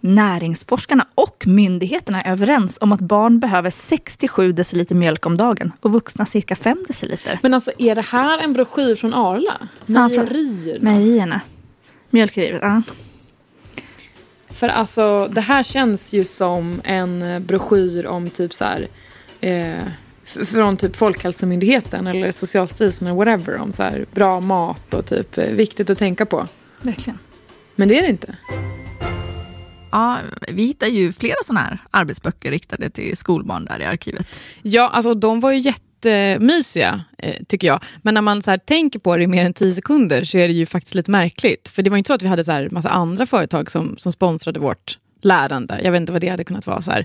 Näringsforskarna 0.00 1.06
och 1.14 1.44
myndigheterna 1.46 2.20
är 2.20 2.32
överens 2.32 2.78
om 2.80 2.92
att 2.92 3.00
barn 3.00 3.40
behöver 3.40 3.70
67 3.70 4.52
deciliter 4.52 4.94
mjölk 4.94 5.26
om 5.26 5.36
dagen 5.36 5.72
och 5.80 5.92
vuxna 5.92 6.26
cirka 6.26 6.56
5 6.56 6.84
deciliter. 6.88 7.38
Men 7.42 7.54
alltså 7.54 7.70
är 7.78 7.94
det 7.94 8.02
här 8.02 8.38
en 8.38 8.52
broschyr 8.52 8.94
från 8.94 9.14
Arla? 9.14 9.68
Ja, 9.86 10.08
Mejerierna? 10.08 10.90
Mejerierna. 10.90 11.40
Mjölkeriet, 12.10 12.62
ja. 12.62 12.82
För 14.48 14.68
alltså 14.68 15.28
det 15.32 15.40
här 15.40 15.62
känns 15.62 16.12
ju 16.12 16.24
som 16.24 16.80
en 16.84 17.44
broschyr 17.46 18.06
om 18.06 18.30
typ 18.30 18.54
så 18.54 18.64
här 18.64 18.88
eh, 19.40 19.88
från 20.26 20.76
typ 20.76 20.96
Folkhälsomyndigheten 20.96 22.06
eller 22.06 22.32
Socialstyrelsen 22.32 23.06
eller 23.06 23.16
whatever 23.16 23.56
om 23.56 23.72
så 23.72 23.82
här 23.82 24.06
bra 24.14 24.40
mat 24.40 24.94
och 24.94 25.06
typ 25.06 25.38
eh, 25.38 25.48
viktigt 25.48 25.90
att 25.90 25.98
tänka 25.98 26.26
på. 26.26 26.46
Verkligen. 26.82 27.18
Men 27.74 27.88
det 27.88 27.98
är 27.98 28.02
det 28.02 28.08
inte. 28.08 28.36
Ja, 29.90 30.18
vi 30.48 30.66
hittar 30.66 30.86
ju 30.86 31.12
flera 31.12 31.36
sådana 31.44 31.60
här 31.60 31.78
arbetsböcker 31.90 32.50
riktade 32.50 32.90
till 32.90 33.16
skolbarn 33.16 33.64
där 33.64 33.80
i 33.80 33.84
arkivet. 33.84 34.40
Ja, 34.62 34.88
alltså 34.88 35.14
de 35.14 35.40
var 35.40 35.52
ju 35.52 35.58
jättemysiga 35.58 37.04
eh, 37.18 37.34
tycker 37.48 37.66
jag. 37.66 37.82
Men 38.02 38.14
när 38.14 38.20
man 38.20 38.42
så 38.42 38.50
här, 38.50 38.58
tänker 38.58 38.98
på 38.98 39.16
det 39.16 39.22
i 39.22 39.26
mer 39.26 39.44
än 39.44 39.52
tio 39.52 39.74
sekunder 39.74 40.24
så 40.24 40.38
är 40.38 40.48
det 40.48 40.54
ju 40.54 40.66
faktiskt 40.66 40.94
lite 40.94 41.10
märkligt. 41.10 41.68
För 41.68 41.82
det 41.82 41.90
var 41.90 41.96
inte 41.96 42.08
så 42.08 42.14
att 42.14 42.22
vi 42.22 42.28
hade 42.28 42.44
så 42.44 42.52
här 42.52 42.68
massa 42.70 42.88
andra 42.88 43.26
företag 43.26 43.70
som, 43.70 43.96
som 43.98 44.12
sponsrade 44.12 44.60
vårt 44.60 44.98
lärande. 45.22 45.80
Jag 45.82 45.92
vet 45.92 46.00
inte 46.00 46.12
vad 46.12 46.20
det 46.20 46.28
hade 46.28 46.44
kunnat 46.44 46.66
vara. 46.66 46.82
Så 46.82 46.90
här, 46.90 47.04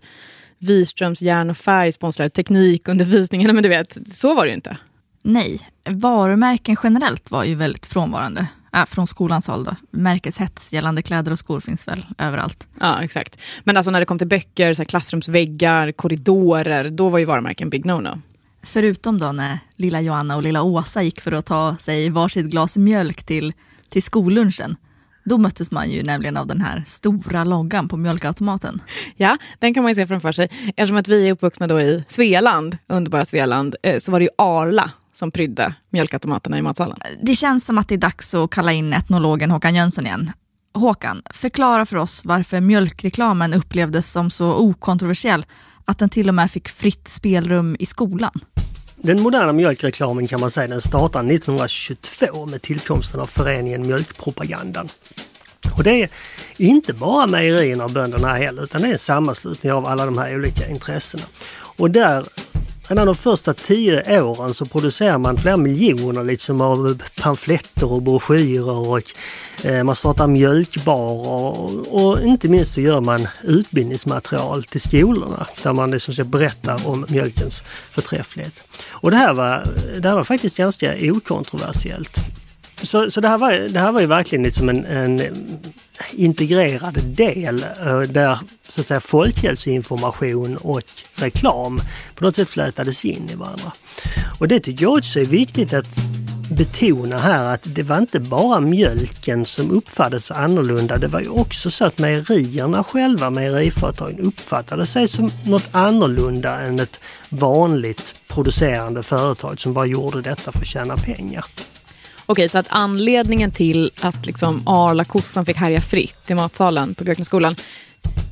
Wiströms 0.62 1.22
järn 1.22 1.50
och 1.50 1.58
färg 1.58 1.92
sponsrade 1.92 2.30
teknikundervisningen. 2.30 3.56
Men 3.56 3.64
du 3.64 3.70
vet, 3.70 3.98
så 4.12 4.36
var 4.36 4.46
det 4.46 4.50
ju 4.50 4.56
inte. 4.56 4.78
Nej, 5.24 5.60
varumärken 5.90 6.76
generellt 6.84 7.32
var 7.32 7.44
ju 7.44 7.56
väldigt 7.56 7.86
frånvarande. 7.86 8.48
Äh, 8.74 8.86
från 8.86 9.08
skolans 9.08 9.48
håll 9.48 9.64
då. 9.64 9.76
Märkeshets 9.92 10.74
gällande 10.74 11.02
kläder 11.02 11.32
och 11.32 11.40
skor 11.40 11.60
finns 11.60 11.88
väl 11.88 12.06
överallt. 12.18 12.68
Ja, 12.80 13.04
exakt. 13.04 13.42
Men 13.64 13.78
alltså 13.78 13.92
när 13.92 14.00
det 14.00 14.06
kom 14.06 14.18
till 14.18 14.28
böcker, 14.28 14.74
så 14.74 14.86
klassrumsväggar, 14.86 15.92
korridorer, 15.92 16.90
då 16.90 17.10
var 17.10 17.20
ju 17.20 17.26
varumärken 17.26 17.70
big 17.70 17.86
no-no. 17.86 18.22
Förutom 18.64 19.20
då 19.20 19.32
när 19.32 19.60
lilla 19.76 20.02
Joanna 20.02 20.36
och 20.36 20.44
lilla 20.44 20.64
Åsa 20.64 21.04
gick 21.04 21.22
för 21.22 21.32
att 21.32 21.46
ta 21.46 21.76
sig 21.80 22.10
varsitt 22.10 22.46
glas 22.46 22.78
mjölk 22.78 23.24
till, 23.24 23.54
till 23.90 24.04
skollunchen. 24.04 24.76
Då 25.24 25.38
möttes 25.38 25.72
man 25.72 25.92
ju 25.92 26.04
nämligen 26.04 26.38
av 26.38 26.48
den 26.48 26.62
här 26.62 26.84
stora 26.86 27.44
loggan 27.44 27.88
på 27.88 27.98
mjölkautomaten. 27.98 28.82
Ja, 29.16 29.38
den 29.60 29.74
kan 29.74 29.84
man 29.84 29.92
ju 29.92 29.96
se 29.96 30.08
framför 30.08 30.32
sig. 30.32 30.50
Eftersom 30.68 30.98
att 30.98 31.08
vi 31.08 31.28
är 31.28 31.32
uppvuxna 31.32 31.68
då 31.68 31.82
i 31.82 32.04
Svealand, 32.08 32.78
underbara 32.88 33.26
Svealand, 33.26 33.76
eh, 33.84 33.98
så 33.98 34.12
var 34.12 34.20
det 34.20 34.24
ju 34.24 34.32
Arla 34.38 34.92
som 35.14 35.32
prydde 35.32 35.74
mjölkautomaterna 35.90 36.58
i 36.58 36.62
matsalen. 36.62 36.98
Det 37.22 37.36
känns 37.36 37.66
som 37.66 37.78
att 37.78 37.88
det 37.88 37.96
är 37.96 38.00
dags 38.00 38.36
att 38.36 38.50
kalla 38.50 38.72
in 38.72 38.94
etnologen 38.94 39.52
Håkan 39.52 39.76
Jönsson 39.76 40.06
igen. 40.06 40.32
Håkan, 40.74 41.22
förklara 41.30 41.86
för 41.86 41.98
oss 41.98 42.26
varför 42.26 42.60
mjölkreklamen 42.60 43.54
upplevdes 43.54 44.12
som 44.12 44.30
så 44.30 44.54
okontroversiell 44.54 45.46
att 45.86 45.98
den 46.00 46.10
till 46.10 46.30
och 46.30 46.36
med 46.36 46.52
fick 46.52 46.70
fritt 46.70 47.08
spelrum 47.08 47.76
i 47.80 47.86
skolan. 47.86 48.40
Den 49.04 49.22
moderna 49.22 49.54
mjölkreklamen 49.54 50.28
kan 50.28 50.40
man 50.40 50.52
säga 50.52 50.68
den 50.68 50.82
startade 50.82 51.34
1922 51.34 52.46
med 52.46 52.62
tillkomsten 52.62 53.20
av 53.20 53.26
föreningen 53.26 53.88
Mjölkpropagandan. 53.88 54.90
Och 55.78 55.84
det 55.84 56.04
är 56.04 56.10
inte 56.58 56.94
bara 56.94 57.28
mejerierna 57.28 57.84
och 57.84 57.92
bönderna 57.92 58.34
heller 58.34 58.64
utan 58.64 58.82
det 58.82 58.88
är 58.88 58.92
en 58.92 58.98
sammanslutning 58.98 59.72
av 59.72 59.86
alla 59.86 60.06
de 60.06 60.18
här 60.18 60.36
olika 60.36 60.68
intressena. 60.68 61.24
Och 61.54 61.92
där, 61.92 62.28
redan 62.92 63.06
de 63.06 63.16
första 63.16 63.54
tio 63.54 64.22
åren 64.22 64.54
så 64.54 64.66
producerar 64.66 65.18
man 65.18 65.38
flera 65.38 65.58
miljoner 65.58 66.24
liksom 66.24 66.62
av 66.62 67.02
pamfletter 67.22 67.92
och 67.92 68.02
broschyrer 68.02 68.90
och 68.90 69.02
eh, 69.64 69.84
man 69.84 69.96
startar 69.96 70.28
mjölkbarer 70.28 71.28
och, 71.28 72.04
och 72.04 72.22
inte 72.22 72.48
minst 72.48 72.74
så 72.74 72.82
gör 72.82 73.02
man 73.02 73.28
utbildningsmaterial 73.44 74.64
till 74.64 74.82
skolorna 74.82 75.48
där 75.64 75.74
man 75.74 75.92
liksom 75.92 76.14
ska 76.14 76.24
berätta 76.24 76.76
om 76.86 77.06
mjölkens 77.10 77.64
förträfflighet. 77.90 78.64
Och 78.90 79.12
det 79.12 79.18
här 79.18 79.34
var, 79.34 79.68
det 80.00 80.10
här 80.10 80.16
var 80.16 80.24
faktiskt 80.24 80.58
ganska 80.58 80.96
okontroversiellt. 81.02 82.41
Så, 82.84 83.12
så 83.12 83.22
det, 83.22 83.28
här 83.28 83.38
var, 83.38 83.54
det 83.54 83.80
här 83.80 83.92
var 83.92 84.02
ju 84.02 84.08
verkligen 84.08 84.44
liksom 84.44 84.70
en, 84.70 84.86
en 84.86 85.22
integrerad 86.12 87.04
del 87.04 87.66
eh, 87.86 88.00
där 88.00 88.40
så 88.68 88.82
att 88.82 88.88
säga 88.88 89.00
folkhälsoinformation 89.00 90.58
och 90.58 90.82
reklam 91.16 91.82
på 92.16 92.24
något 92.24 92.36
sätt 92.36 92.50
flätades 92.50 93.06
in 93.06 93.30
i 93.32 93.36
varandra. 93.36 93.72
Och 94.40 94.48
det 94.48 94.60
tycker 94.60 94.84
jag 94.84 94.98
också 94.98 95.20
är 95.20 95.26
viktigt 95.26 95.74
att 95.74 95.98
betona 96.52 97.18
här 97.18 97.44
att 97.54 97.62
det 97.64 97.84
var 97.84 97.98
inte 97.98 98.20
bara 98.20 98.60
mjölken 98.60 99.46
som 99.46 99.72
uppfattades 99.72 100.32
annorlunda. 100.32 100.98
Det 100.98 101.08
var 101.08 101.20
ju 101.20 101.30
också 101.30 101.72
så 101.72 101.86
att 101.86 102.00
mejerierna 102.00 102.84
själva, 102.84 103.30
mejeriföretagen, 103.30 104.20
uppfattade 104.20 104.86
sig 104.86 105.08
som 105.08 105.32
något 105.46 105.70
annorlunda 105.72 106.60
än 106.60 106.80
ett 106.80 107.00
vanligt 107.30 108.16
producerande 108.28 109.04
företag 109.04 109.62
som 109.62 109.74
bara 109.74 109.86
gjorde 109.86 110.22
detta 110.22 110.52
för 110.52 110.60
att 110.60 110.68
tjäna 110.68 110.98
pengar. 110.98 111.46
Okej, 112.32 112.50
så 112.50 112.58
att 112.58 112.68
anledningen 112.70 113.52
till 113.52 113.92
att 114.02 114.26
liksom 114.26 114.68
Arla 114.68 115.06
kossan 115.06 115.46
fick 115.46 115.58
härja 115.58 115.82
fritt 115.82 116.32
i 116.32 116.34
matsalen 116.34 116.96
på 116.96 117.04
Björknässkolan 117.04 117.56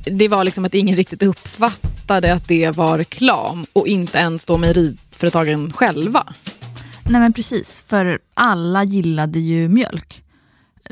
det 0.04 0.28
var 0.28 0.44
liksom 0.44 0.64
att 0.64 0.74
ingen 0.74 0.96
riktigt 0.96 1.22
uppfattade 1.22 2.34
att 2.34 2.48
det 2.48 2.70
var 2.70 2.98
reklam 2.98 3.66
och 3.72 3.88
inte 3.88 4.18
ens 4.18 4.44
då 4.44 4.58
mejeriföretagen 4.58 5.72
själva. 5.72 6.34
Nej 7.04 7.20
men 7.20 7.32
precis, 7.32 7.84
för 7.86 8.18
alla 8.34 8.84
gillade 8.84 9.38
ju 9.38 9.68
mjölk. 9.68 10.22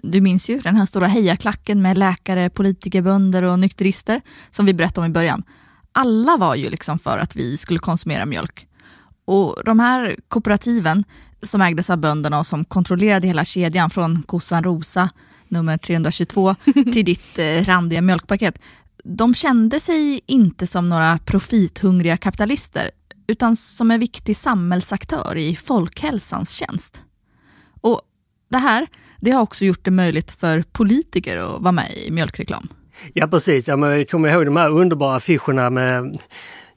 Du 0.02 0.20
minns 0.20 0.50
ju 0.50 0.60
den 0.60 0.76
här 0.76 0.86
stora 0.86 1.06
hejaklacken 1.06 1.82
med 1.82 1.98
läkare, 1.98 2.50
politiker, 2.50 3.02
bönder 3.02 3.42
och 3.42 3.58
nykterister 3.58 4.20
som 4.50 4.66
vi 4.66 4.74
berättade 4.74 5.04
om 5.04 5.10
i 5.10 5.14
början. 5.14 5.42
Alla 5.92 6.36
var 6.36 6.54
ju 6.54 6.70
liksom 6.70 6.98
för 6.98 7.18
att 7.18 7.36
vi 7.36 7.56
skulle 7.56 7.78
konsumera 7.78 8.26
mjölk. 8.26 8.66
Och 9.24 9.56
de 9.64 9.80
här 9.80 10.16
kooperativen 10.28 11.04
som 11.42 11.60
ägdes 11.60 11.90
av 11.90 11.98
bönderna 11.98 12.38
och 12.38 12.46
som 12.46 12.64
kontrollerade 12.64 13.26
hela 13.26 13.44
kedjan 13.44 13.90
från 13.90 14.22
kossan 14.22 14.64
Rosa, 14.64 15.10
nummer 15.48 15.78
322, 15.78 16.54
till 16.92 17.04
ditt 17.04 17.38
eh, 17.38 17.64
randiga 17.64 18.02
mjölkpaket. 18.02 18.58
De 19.04 19.34
kände 19.34 19.80
sig 19.80 20.20
inte 20.26 20.66
som 20.66 20.88
några 20.88 21.18
profithungriga 21.18 22.16
kapitalister 22.16 22.90
utan 23.26 23.56
som 23.56 23.90
en 23.90 24.00
viktig 24.00 24.36
samhällsaktör 24.36 25.36
i 25.36 25.56
folkhälsans 25.56 26.50
tjänst. 26.50 27.02
Och 27.80 28.02
det 28.50 28.58
här 28.58 28.86
det 29.20 29.30
har 29.30 29.42
också 29.42 29.64
gjort 29.64 29.84
det 29.84 29.90
möjligt 29.90 30.32
för 30.32 30.62
politiker 30.62 31.36
att 31.36 31.62
vara 31.62 31.72
med 31.72 31.96
i 31.96 32.10
mjölkreklam. 32.10 32.68
Ja 33.12 33.28
precis, 33.28 33.68
ja, 33.68 33.76
men 33.76 33.90
jag 33.90 34.08
kommer 34.08 34.28
ihåg 34.28 34.44
de 34.44 34.56
här 34.56 34.70
underbara 34.70 35.16
affischerna 35.16 35.70
med 35.70 36.18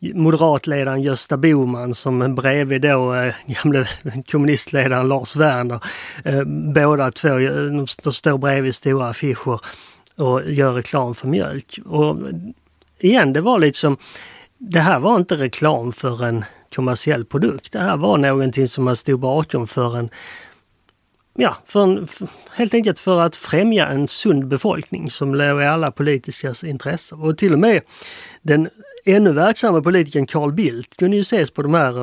moderatledaren 0.02 1.02
Gösta 1.02 1.38
Boman 1.38 1.94
som 1.96 2.36
bredvid 2.36 2.82
då 2.82 3.14
eh, 3.14 3.34
gamle 3.46 3.90
kommunistledaren 4.32 5.08
Lars 5.08 5.36
Werner. 5.36 5.80
Eh, 6.26 6.44
båda 6.74 7.12
två 7.12 7.40
eh, 7.40 7.52
de, 7.52 7.88
de 8.04 8.14
står 8.14 8.38
bredvid 8.38 8.76
stora 8.76 9.08
affischer 9.08 9.60
och 10.16 10.52
gör 10.52 10.74
reklam 10.74 11.16
för 11.16 11.28
mjölk. 11.28 11.80
Och 11.86 12.18
igen, 13.00 13.34
det 13.34 13.42
var 13.42 13.60
liksom, 13.60 13.98
det 14.58 14.80
här 14.80 15.00
var 15.00 15.16
inte 15.16 15.36
reklam 15.36 15.92
för 15.92 16.26
en 16.26 16.46
kommersiell 16.76 17.26
produkt. 17.26 17.72
Det 17.72 17.80
här 17.80 17.98
var 17.98 18.18
någonting 18.18 18.68
som 18.68 18.84
man 18.84 18.96
stod 18.96 19.20
bakom 19.20 19.68
för 19.68 19.98
en 19.98 20.10
ja, 21.38 21.58
för 21.66 21.84
en, 21.84 22.08
helt 22.52 22.74
enkelt 22.74 23.00
för 23.00 23.22
att 23.22 23.36
främja 23.36 23.88
en 23.88 24.08
sund 24.08 24.48
befolkning 24.48 25.12
som 25.12 25.36
låg 25.36 25.62
i 25.62 25.66
alla 25.66 25.92
politiska 25.92 26.54
intressen. 26.64 27.22
Och 27.22 27.38
till 27.38 27.54
och 27.54 27.60
med 27.60 27.82
den 28.42 28.70
ännu 29.06 29.34
verksamma 29.34 29.82
politikern 29.82 30.28
Carl 30.28 30.54
Bildt 30.54 30.98
kunde 30.98 31.18
ju 31.18 31.22
ses 31.22 31.52
på 31.52 31.62
de 31.62 31.74
här 31.74 32.00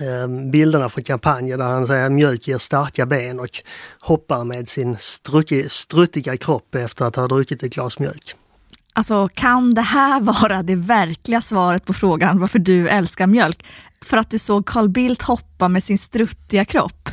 eh, 0.00 0.28
bilderna 0.50 0.88
från 0.88 1.04
kampanjen 1.04 1.58
där 1.58 1.66
han 1.66 1.86
säger 1.86 2.06
att 2.06 2.12
mjölk 2.12 2.48
ger 2.48 2.58
starka 2.58 3.06
ben 3.06 3.40
och 3.40 3.62
hoppar 4.00 4.44
med 4.44 4.68
sin 4.68 4.96
struttiga 5.68 6.36
kropp 6.36 6.74
efter 6.74 7.04
att 7.04 7.16
ha 7.16 7.28
druckit 7.28 7.62
ett 7.62 7.74
glas 7.74 7.98
mjölk. 7.98 8.34
Alltså 8.92 9.28
kan 9.34 9.74
det 9.74 9.82
här 9.82 10.20
vara 10.42 10.62
det 10.62 10.76
verkliga 10.76 11.40
svaret 11.40 11.84
på 11.84 11.92
frågan 11.92 12.38
varför 12.38 12.58
du 12.58 12.88
älskar 12.88 13.26
mjölk? 13.26 13.64
För 14.04 14.16
att 14.16 14.30
du 14.30 14.38
såg 14.38 14.66
Carl 14.66 14.88
Bildt 14.88 15.22
hoppa 15.22 15.68
med 15.68 15.82
sin 15.82 15.98
struttiga 15.98 16.64
kropp? 16.64 17.08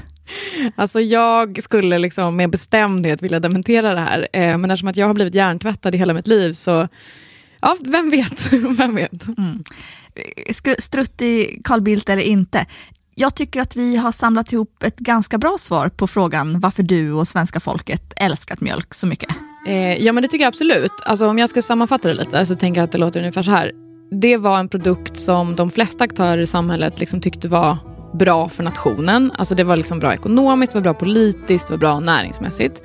Alltså 0.75 0.99
jag 0.99 1.63
skulle 1.63 1.97
liksom 1.97 2.36
med 2.36 2.49
bestämdhet 2.49 3.21
vilja 3.21 3.39
dementera 3.39 3.93
det 3.93 3.99
här, 3.99 4.27
eh, 4.34 4.58
men 4.58 4.71
eftersom 4.71 4.89
att 4.89 4.97
jag 4.97 5.08
har 5.08 5.13
blivit 5.13 5.36
hjärntvättad 5.36 5.95
i 5.95 5.97
hela 5.97 6.13
mitt 6.13 6.27
liv 6.27 6.53
så, 6.53 6.88
ja, 7.65 7.78
vem 7.80 8.10
vet? 8.10 8.54
vem 8.78 8.95
vet? 8.95 9.28
Mm. 9.38 9.63
Struttig 10.80 11.62
Carl 11.63 11.82
Bildt 11.82 12.10
eller 12.10 12.21
inte, 12.21 12.65
jag 13.15 13.36
tycker 13.36 13.62
att 13.62 13.75
vi 13.75 13.95
har 13.95 14.12
samlat 14.12 14.54
ihop 14.54 14.84
ett 14.84 14.97
ganska 14.97 15.38
bra 15.38 15.56
svar 15.60 15.89
på 15.89 16.08
frågan 16.08 16.60
varför 16.60 16.84
du 16.84 17.12
och 17.12 17.28
svenska 17.28 17.60
folket 17.60 18.13
älskat 18.15 18.62
mjölk 18.62 18.93
så 18.93 19.08
mycket. 19.08 19.30
Eh, 19.67 20.04
ja 20.04 20.13
men 20.13 20.21
det 20.21 20.28
tycker 20.28 20.43
jag 20.43 20.49
absolut. 20.49 20.91
Alltså, 21.06 21.28
om 21.28 21.39
jag 21.39 21.49
ska 21.49 21.62
sammanfatta 21.62 22.08
det 22.08 22.13
lite 22.13 22.45
så 22.45 22.56
tänker 22.56 22.82
jag 22.82 22.86
att 22.86 22.91
det 22.91 22.97
låter 22.97 23.19
ungefär 23.19 23.43
så 23.43 23.51
här. 23.51 23.71
Det 24.21 24.38
var 24.38 24.60
en 24.60 24.69
produkt 24.69 25.17
som 25.17 25.56
de 25.56 25.71
flesta 25.71 26.04
aktörer 26.04 26.38
i 26.38 26.47
samhället 26.47 26.99
liksom 26.99 27.21
tyckte 27.21 27.47
var 27.47 27.78
bra 28.13 28.49
för 28.49 28.63
nationen. 28.63 29.32
Alltså 29.38 29.56
det 29.56 29.63
var 29.63 29.75
liksom 29.75 29.99
bra 29.99 30.13
ekonomiskt, 30.13 30.73
det 30.73 30.78
var 30.78 30.84
bra 30.84 30.93
politiskt, 30.93 31.67
det 31.67 31.73
var 31.73 31.78
bra 31.78 31.99
näringsmässigt. 31.99 32.82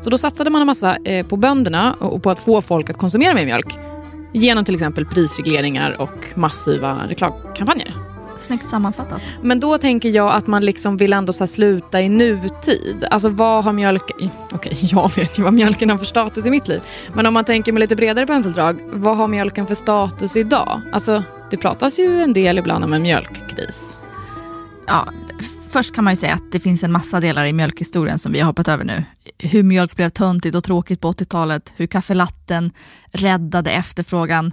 Så 0.00 0.10
då 0.10 0.18
satsade 0.18 0.50
man 0.50 0.60
en 0.60 0.66
massa 0.66 0.96
eh, 0.96 1.26
på 1.26 1.36
bönderna 1.36 1.94
och 1.94 2.22
på 2.22 2.30
att 2.30 2.38
få 2.38 2.62
folk 2.62 2.90
att 2.90 2.98
konsumera 2.98 3.34
mer 3.34 3.44
mjölk. 3.44 3.87
Genom 4.32 4.64
till 4.64 4.74
exempel 4.74 5.06
prisregleringar 5.06 6.00
och 6.00 6.26
massiva 6.34 7.06
reklamkampanjer. 7.08 7.94
Snyggt 8.38 8.68
sammanfattat. 8.68 9.20
Men 9.42 9.60
då 9.60 9.78
tänker 9.78 10.08
jag 10.08 10.32
att 10.32 10.46
man 10.46 10.64
liksom 10.64 10.96
vill 10.96 11.12
ändå 11.12 11.32
så 11.32 11.46
sluta 11.46 12.02
i 12.02 12.08
nutid. 12.08 13.04
Alltså 13.10 13.28
vad 13.28 13.64
har 13.64 13.72
mjölk... 13.72 14.02
Okej, 14.10 14.30
okay, 14.52 14.72
jag 14.80 15.16
vet 15.16 15.38
ju 15.38 15.42
vad 15.42 15.52
mjölken 15.52 15.90
har 15.90 15.98
för 15.98 16.06
status 16.06 16.46
i 16.46 16.50
mitt 16.50 16.68
liv. 16.68 16.80
Men 17.12 17.26
om 17.26 17.34
man 17.34 17.44
tänker 17.44 17.72
med 17.72 17.80
lite 17.80 17.96
bredare 17.96 18.26
penseldrag, 18.26 18.78
vad 18.90 19.16
har 19.16 19.28
mjölken 19.28 19.66
för 19.66 19.74
status 19.74 20.36
idag? 20.36 20.80
Alltså, 20.92 21.22
det 21.50 21.56
pratas 21.56 21.98
ju 21.98 22.22
en 22.22 22.32
del 22.32 22.58
ibland 22.58 22.84
om 22.84 22.92
en 22.92 23.02
mjölkkris 23.02 23.98
ja, 24.88 25.08
först 25.68 25.94
kan 25.94 26.04
man 26.04 26.12
ju 26.12 26.16
säga 26.16 26.34
att 26.34 26.52
det 26.52 26.60
finns 26.60 26.84
en 26.84 26.92
massa 26.92 27.20
delar 27.20 27.46
i 27.46 27.52
mjölkhistorien 27.52 28.18
som 28.18 28.32
vi 28.32 28.40
har 28.40 28.46
hoppat 28.46 28.68
över 28.68 28.84
nu. 28.84 29.04
Hur 29.38 29.62
mjölk 29.62 29.96
blev 29.96 30.08
töntigt 30.08 30.56
och 30.56 30.64
tråkigt 30.64 31.00
på 31.00 31.12
80-talet, 31.12 31.74
hur 31.76 31.86
kaffelatten 31.86 32.70
räddade 33.12 33.70
efterfrågan. 33.70 34.52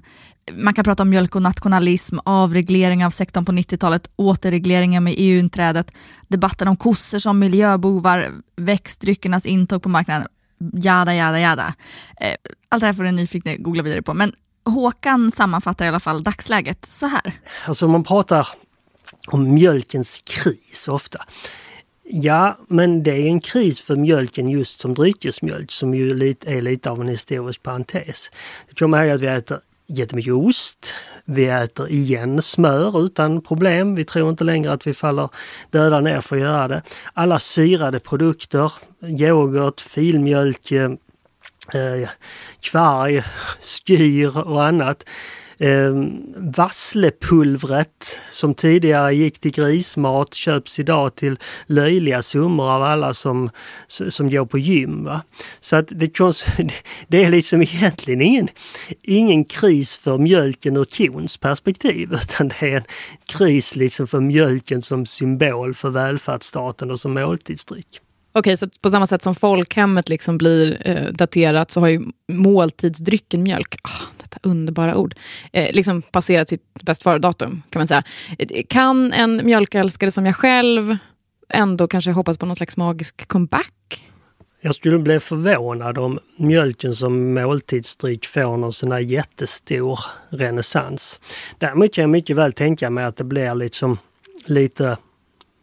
Man 0.53 0.73
kan 0.73 0.83
prata 0.83 1.03
om 1.03 1.09
mjölk 1.09 1.35
och 1.35 1.41
nationalism, 1.41 2.17
avreglering 2.25 3.05
av 3.05 3.09
sektorn 3.09 3.45
på 3.45 3.51
90-talet, 3.51 4.09
återregleringen 4.15 5.03
med 5.03 5.13
EU-inträdet, 5.17 5.91
debatten 6.27 6.67
om 6.67 6.77
kossor 6.77 7.19
som 7.19 7.39
miljöbovar, 7.39 8.31
växtdryckernas 8.55 9.45
intåg 9.45 9.83
på 9.83 9.89
marknaden, 9.89 10.27
jada, 10.73 11.15
jada, 11.15 11.39
jada. 11.39 11.73
Eh, 12.21 12.35
allt 12.69 12.81
det 12.81 12.85
här 12.85 12.93
får 12.93 13.03
ni 13.03 13.11
nyfikna 13.11 13.55
googla 13.55 13.83
vidare 13.83 14.01
på. 14.01 14.13
Men 14.13 14.33
Håkan 14.65 15.31
sammanfattar 15.31 15.85
i 15.85 15.87
alla 15.87 15.99
fall 15.99 16.23
dagsläget 16.23 16.85
så 16.85 17.07
här. 17.07 17.39
Alltså 17.67 17.87
man 17.87 18.03
pratar 18.03 18.47
om 19.27 19.53
mjölkens 19.53 20.21
kris 20.25 20.87
ofta. 20.87 21.19
Ja, 22.03 22.57
men 22.67 23.03
det 23.03 23.11
är 23.11 23.27
en 23.27 23.39
kris 23.39 23.81
för 23.81 23.95
mjölken 23.95 24.49
just 24.49 24.79
som 24.79 24.93
dryckesmjölk 24.93 25.71
som 25.71 25.93
ju 25.93 26.11
är 26.45 26.61
lite 26.61 26.89
av 26.89 27.01
en 27.01 27.07
historisk 27.07 27.63
parentes. 27.63 28.31
Det 28.69 28.75
kommer 28.75 29.03
ihåg 29.03 29.15
att 29.15 29.21
vi 29.21 29.27
äter 29.27 29.59
jättemycket 29.87 30.33
ost. 30.33 30.93
Vi 31.25 31.45
äter 31.45 31.89
igen 31.89 32.41
smör 32.41 33.05
utan 33.05 33.41
problem. 33.41 33.95
Vi 33.95 34.05
tror 34.05 34.29
inte 34.29 34.43
längre 34.43 34.71
att 34.71 34.87
vi 34.87 34.93
faller 34.93 35.29
döda 35.71 35.99
ner 35.99 36.21
för 36.21 36.35
att 36.35 36.41
göra 36.41 36.67
det. 36.67 36.81
Alla 37.13 37.39
syrade 37.39 37.99
produkter, 37.99 38.73
yoghurt, 39.01 39.81
filmjölk, 39.81 40.71
eh, 40.71 40.91
eh 41.73 42.09
kvarg, 42.59 43.23
skyr 43.61 44.37
och 44.37 44.63
annat 44.63 45.05
Eh, 45.57 45.93
vasslepulvret 46.35 48.21
som 48.31 48.53
tidigare 48.53 49.15
gick 49.15 49.39
till 49.39 49.51
grismat 49.51 50.33
köps 50.33 50.79
idag 50.79 51.15
till 51.15 51.39
löjliga 51.65 52.21
summor 52.21 52.71
av 52.71 52.83
alla 52.83 53.13
som, 53.13 53.49
som 53.87 54.29
går 54.29 54.45
på 54.45 54.57
gym. 54.57 55.03
Va? 55.03 55.21
Så 55.59 55.75
att 55.75 55.87
det, 55.87 56.19
det 57.07 57.23
är 57.23 57.31
liksom 57.31 57.61
egentligen 57.61 58.21
ingen, 58.21 58.47
ingen 59.01 59.45
kris 59.45 59.97
för 59.97 60.17
mjölken 60.17 60.77
ur 60.77 60.85
kons 60.85 61.37
perspektiv 61.37 62.13
utan 62.13 62.47
det 62.47 62.61
är 62.61 62.77
en 62.77 62.83
kris 63.25 63.75
liksom 63.75 64.07
för 64.07 64.19
mjölken 64.19 64.81
som 64.81 65.05
symbol 65.05 65.73
för 65.73 65.89
välfärdsstaten 65.89 66.91
och 66.91 66.99
som 66.99 67.13
måltidsdryck. 67.13 68.01
Okej, 68.37 68.57
så 68.57 68.67
på 68.81 68.89
samma 68.89 69.07
sätt 69.07 69.21
som 69.21 69.35
folkhemmet 69.35 70.09
liksom 70.09 70.37
blir 70.37 70.87
eh, 70.87 71.13
daterat 71.13 71.71
så 71.71 71.79
har 71.79 71.87
ju 71.87 72.01
måltidsdrycken 72.31 73.43
mjölk, 73.43 73.75
ah, 73.83 73.89
detta 74.35 74.49
underbara 74.49 74.97
ord, 74.97 75.15
eh, 75.51 75.73
liksom 75.73 76.01
passerat 76.01 76.49
sitt 76.49 76.63
bäst 76.83 77.03
före-datum 77.03 77.61
kan 77.69 77.79
man 77.79 77.87
säga. 77.87 78.03
Kan 78.69 79.13
en 79.13 79.41
mjölkälskare 79.45 80.11
som 80.11 80.25
jag 80.25 80.35
själv 80.35 80.97
ändå 81.49 81.87
kanske 81.87 82.11
hoppas 82.11 82.37
på 82.37 82.45
någon 82.45 82.55
slags 82.55 82.77
magisk 82.77 83.27
comeback? 83.27 83.71
Jag 84.61 84.75
skulle 84.75 84.99
bli 84.99 85.19
förvånad 85.19 85.97
om 85.97 86.19
mjölken 86.37 86.95
som 86.95 87.33
måltidsdryck 87.33 88.25
får 88.25 88.57
någon 88.57 88.73
sån 88.73 88.91
här 88.91 88.99
jättestor 88.99 89.99
renässans. 90.29 91.19
Däremot 91.59 91.93
kan 91.93 92.01
jag 92.01 92.09
mycket 92.09 92.35
väl 92.35 92.53
tänka 92.53 92.89
mig 92.89 93.05
att 93.05 93.17
det 93.17 93.23
blir 93.23 93.55
liksom 93.55 93.97
lite 94.45 94.97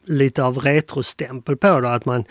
lite 0.04 0.44
av 0.44 0.58
retrostämpel 0.58 1.56
på 1.56 1.80
det. 1.80 1.90
Att 1.90 2.04
man, 2.04 2.24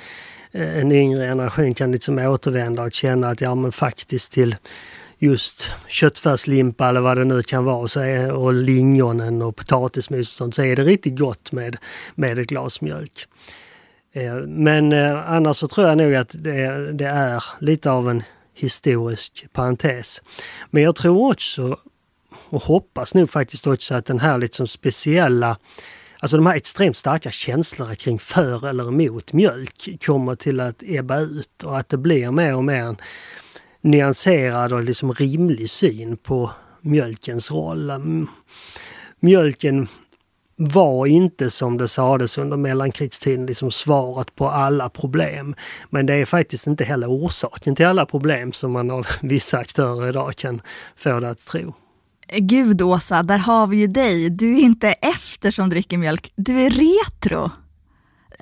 eh, 0.51 0.77
en 0.77 0.91
yngre 0.91 1.27
generation 1.27 1.73
kan 1.73 1.91
liksom 1.91 2.19
återvända 2.19 2.83
och 2.83 2.93
känna 2.93 3.29
att 3.29 3.41
ja 3.41 3.55
men 3.55 3.71
faktiskt 3.71 4.31
till 4.31 4.55
just 5.21 5.67
köttfärslimpa 5.87 6.89
eller 6.89 7.01
vad 7.01 7.17
det 7.17 7.25
nu 7.25 7.43
kan 7.43 7.65
vara 7.65 7.87
så 7.87 7.99
är, 7.99 8.31
och 8.31 8.53
lingonen 8.53 9.41
och 9.41 9.55
potatismos 9.55 10.19
och 10.19 10.27
sånt 10.27 10.55
så 10.55 10.63
är 10.63 10.75
det 10.75 10.83
riktigt 10.83 11.19
gott 11.19 11.51
med, 11.51 11.77
med 12.15 12.39
ett 12.39 12.47
glas 12.47 12.81
mjölk. 12.81 13.27
Eh, 14.13 14.35
men 14.35 14.93
eh, 14.93 15.31
annars 15.31 15.57
så 15.57 15.67
tror 15.67 15.87
jag 15.87 15.97
nog 15.97 16.15
att 16.15 16.35
det, 16.39 16.91
det 16.93 17.05
är 17.05 17.43
lite 17.59 17.91
av 17.91 18.09
en 18.09 18.23
historisk 18.53 19.45
parentes. 19.53 20.21
Men 20.69 20.83
jag 20.83 20.95
tror 20.95 21.31
också 21.31 21.77
och 22.49 22.63
hoppas 22.63 23.13
nog 23.13 23.29
faktiskt 23.29 23.67
också 23.67 23.95
att 23.95 24.05
den 24.05 24.19
här 24.19 24.37
liksom 24.37 24.67
speciella 24.67 25.57
Alltså 26.19 26.37
de 26.37 26.45
här 26.45 26.55
extremt 26.55 26.97
starka 26.97 27.31
känslorna 27.31 27.95
kring 27.95 28.19
för 28.19 28.67
eller 28.67 28.87
emot 28.87 29.33
mjölk 29.33 30.05
kommer 30.05 30.35
till 30.35 30.59
att 30.59 30.83
ebba 30.83 31.19
ut 31.19 31.63
och 31.63 31.79
att 31.79 31.89
det 31.89 31.97
blir 31.97 32.31
mer 32.31 32.55
och 32.55 32.63
mer 32.63 32.83
en, 32.83 32.97
nyanserad 33.81 34.73
och 34.73 34.83
liksom 34.83 35.13
rimlig 35.13 35.69
syn 35.69 36.17
på 36.17 36.51
mjölkens 36.81 37.51
roll. 37.51 37.91
Mjölken 39.19 39.87
var 40.69 41.05
inte 41.05 41.49
som 41.49 41.77
det 41.77 41.87
sades 41.87 42.37
under 42.37 42.57
mellankrigstiden 42.57 43.45
liksom 43.45 43.71
svaret 43.71 44.35
på 44.35 44.49
alla 44.49 44.89
problem. 44.89 45.55
Men 45.89 46.05
det 46.05 46.13
är 46.13 46.25
faktiskt 46.25 46.67
inte 46.67 46.83
heller 46.83 47.07
orsaken 47.07 47.75
till 47.75 47.85
alla 47.85 48.05
problem 48.05 48.51
som 48.51 48.71
man 48.71 48.91
av 48.91 49.07
vissa 49.21 49.57
aktörer 49.57 50.09
idag 50.09 50.35
kan 50.35 50.61
få 50.95 51.19
det 51.19 51.29
att 51.29 51.45
tro. 51.45 51.73
Gud 52.37 52.81
Åsa, 52.81 53.23
där 53.23 53.37
har 53.37 53.67
vi 53.67 53.77
ju 53.77 53.87
dig. 53.87 54.29
Du 54.29 54.57
är 54.57 54.61
inte 54.61 54.91
efter 54.91 55.51
som 55.51 55.69
dricker 55.69 55.97
mjölk, 55.97 56.31
du 56.35 56.61
är 56.61 56.69
retro. 56.69 57.49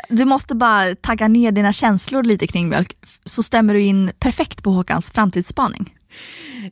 Du 0.10 0.26
måste 0.26 0.56
bara 0.56 0.96
tagga 0.96 1.28
ner 1.28 1.52
dina 1.52 1.74
känslor 1.74 2.24
lite 2.24 2.48
kring 2.48 2.70
mjölk 2.70 2.98
så 3.26 3.44
stämmer 3.44 3.74
du 3.74 3.82
in 3.82 4.12
perfekt 4.20 4.64
på 4.64 4.72
Håkans 4.72 5.12
framtidsspaning. 5.12 5.94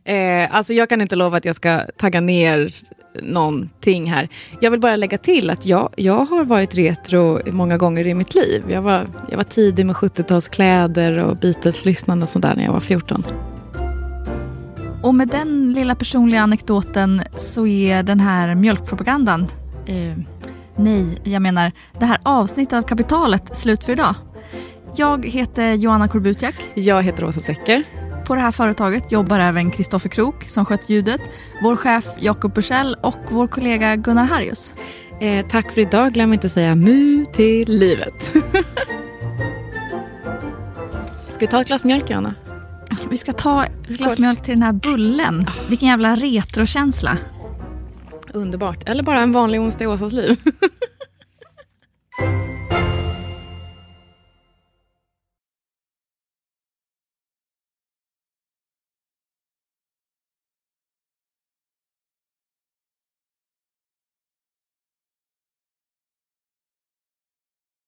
Eh, 0.03 0.55
alltså 0.55 0.73
jag 0.73 0.89
kan 0.89 1.01
inte 1.01 1.15
lova 1.15 1.37
att 1.37 1.45
jag 1.45 1.55
ska 1.55 1.81
tagga 1.97 2.21
ner 2.21 2.71
någonting 3.21 4.11
här. 4.11 4.29
Jag 4.61 4.71
vill 4.71 4.79
bara 4.79 4.95
lägga 4.95 5.17
till 5.17 5.49
att 5.49 5.65
jag, 5.65 5.93
jag 5.97 6.25
har 6.25 6.43
varit 6.43 6.75
retro 6.75 7.51
många 7.51 7.77
gånger 7.77 8.07
i 8.07 8.13
mitt 8.13 8.35
liv. 8.35 8.63
Jag 8.69 8.81
var, 8.81 9.07
jag 9.29 9.37
var 9.37 9.43
tidig 9.43 9.85
med 9.85 9.95
70-talskläder 9.95 11.23
och 11.23 11.37
Beatles-lyssnande 11.37 12.23
och 12.23 12.29
sådär 12.29 12.55
när 12.55 12.63
jag 12.63 12.73
var 12.73 12.79
14. 12.79 13.23
Och 15.03 15.15
med 15.15 15.27
den 15.27 15.73
lilla 15.73 15.95
personliga 15.95 16.41
anekdoten 16.41 17.21
så 17.37 17.67
är 17.67 18.03
den 18.03 18.19
här 18.19 18.55
mjölkpropagandan, 18.55 19.47
eh, 19.85 20.17
nej, 20.77 21.17
jag 21.23 21.41
menar 21.41 21.71
det 21.99 22.05
här 22.05 22.17
avsnittet 22.23 22.77
av 22.77 22.81
Kapitalet 22.81 23.57
slut 23.57 23.83
för 23.83 23.91
idag. 23.93 24.15
Jag 24.95 25.25
heter 25.25 25.73
Joanna 25.73 26.07
Korbutiak. 26.07 26.55
Jag 26.73 27.03
heter 27.03 27.25
Åsa 27.25 27.39
Secker. 27.39 27.83
På 28.27 28.35
det 28.35 28.41
här 28.41 28.51
företaget 28.51 29.11
jobbar 29.11 29.39
även 29.39 29.71
Kristoffer 29.71 30.09
Krook 30.09 30.43
som 30.43 30.65
skött 30.65 30.89
ljudet, 30.89 31.21
vår 31.63 31.75
chef 31.75 32.05
Jakob 32.19 32.53
Bursell 32.53 32.97
och 33.01 33.17
vår 33.29 33.47
kollega 33.47 33.95
Gunnar 33.95 34.25
Harrius. 34.25 34.73
Eh, 35.21 35.45
tack 35.47 35.71
för 35.71 35.81
idag. 35.81 36.13
Glöm 36.13 36.33
inte 36.33 36.47
att 36.47 36.51
säga 36.51 36.75
mu 36.75 37.25
till 37.25 37.69
livet. 37.69 38.23
Ska 41.31 41.39
vi 41.39 41.47
ta 41.47 41.61
ett 41.61 41.67
glas 41.67 41.83
mjölk, 41.83 42.09
Joanna? 42.09 42.33
Vi 43.09 43.17
ska 43.17 43.33
ta 43.33 43.65
ett 43.65 43.87
glas 43.87 44.19
mjölk 44.19 44.43
till 44.43 44.55
den 44.55 44.63
här 44.63 44.73
bullen. 44.73 45.45
Vilken 45.69 45.87
jävla 45.87 46.15
retrokänsla 46.15 47.17
underbart. 48.37 48.89
Eller 48.89 49.03
bara 49.03 49.19
en 49.19 49.31
vanlig 49.31 49.61
onsdag 49.61 49.83
i 49.83 49.87
Åsas 49.87 50.13
liv. 50.13 50.37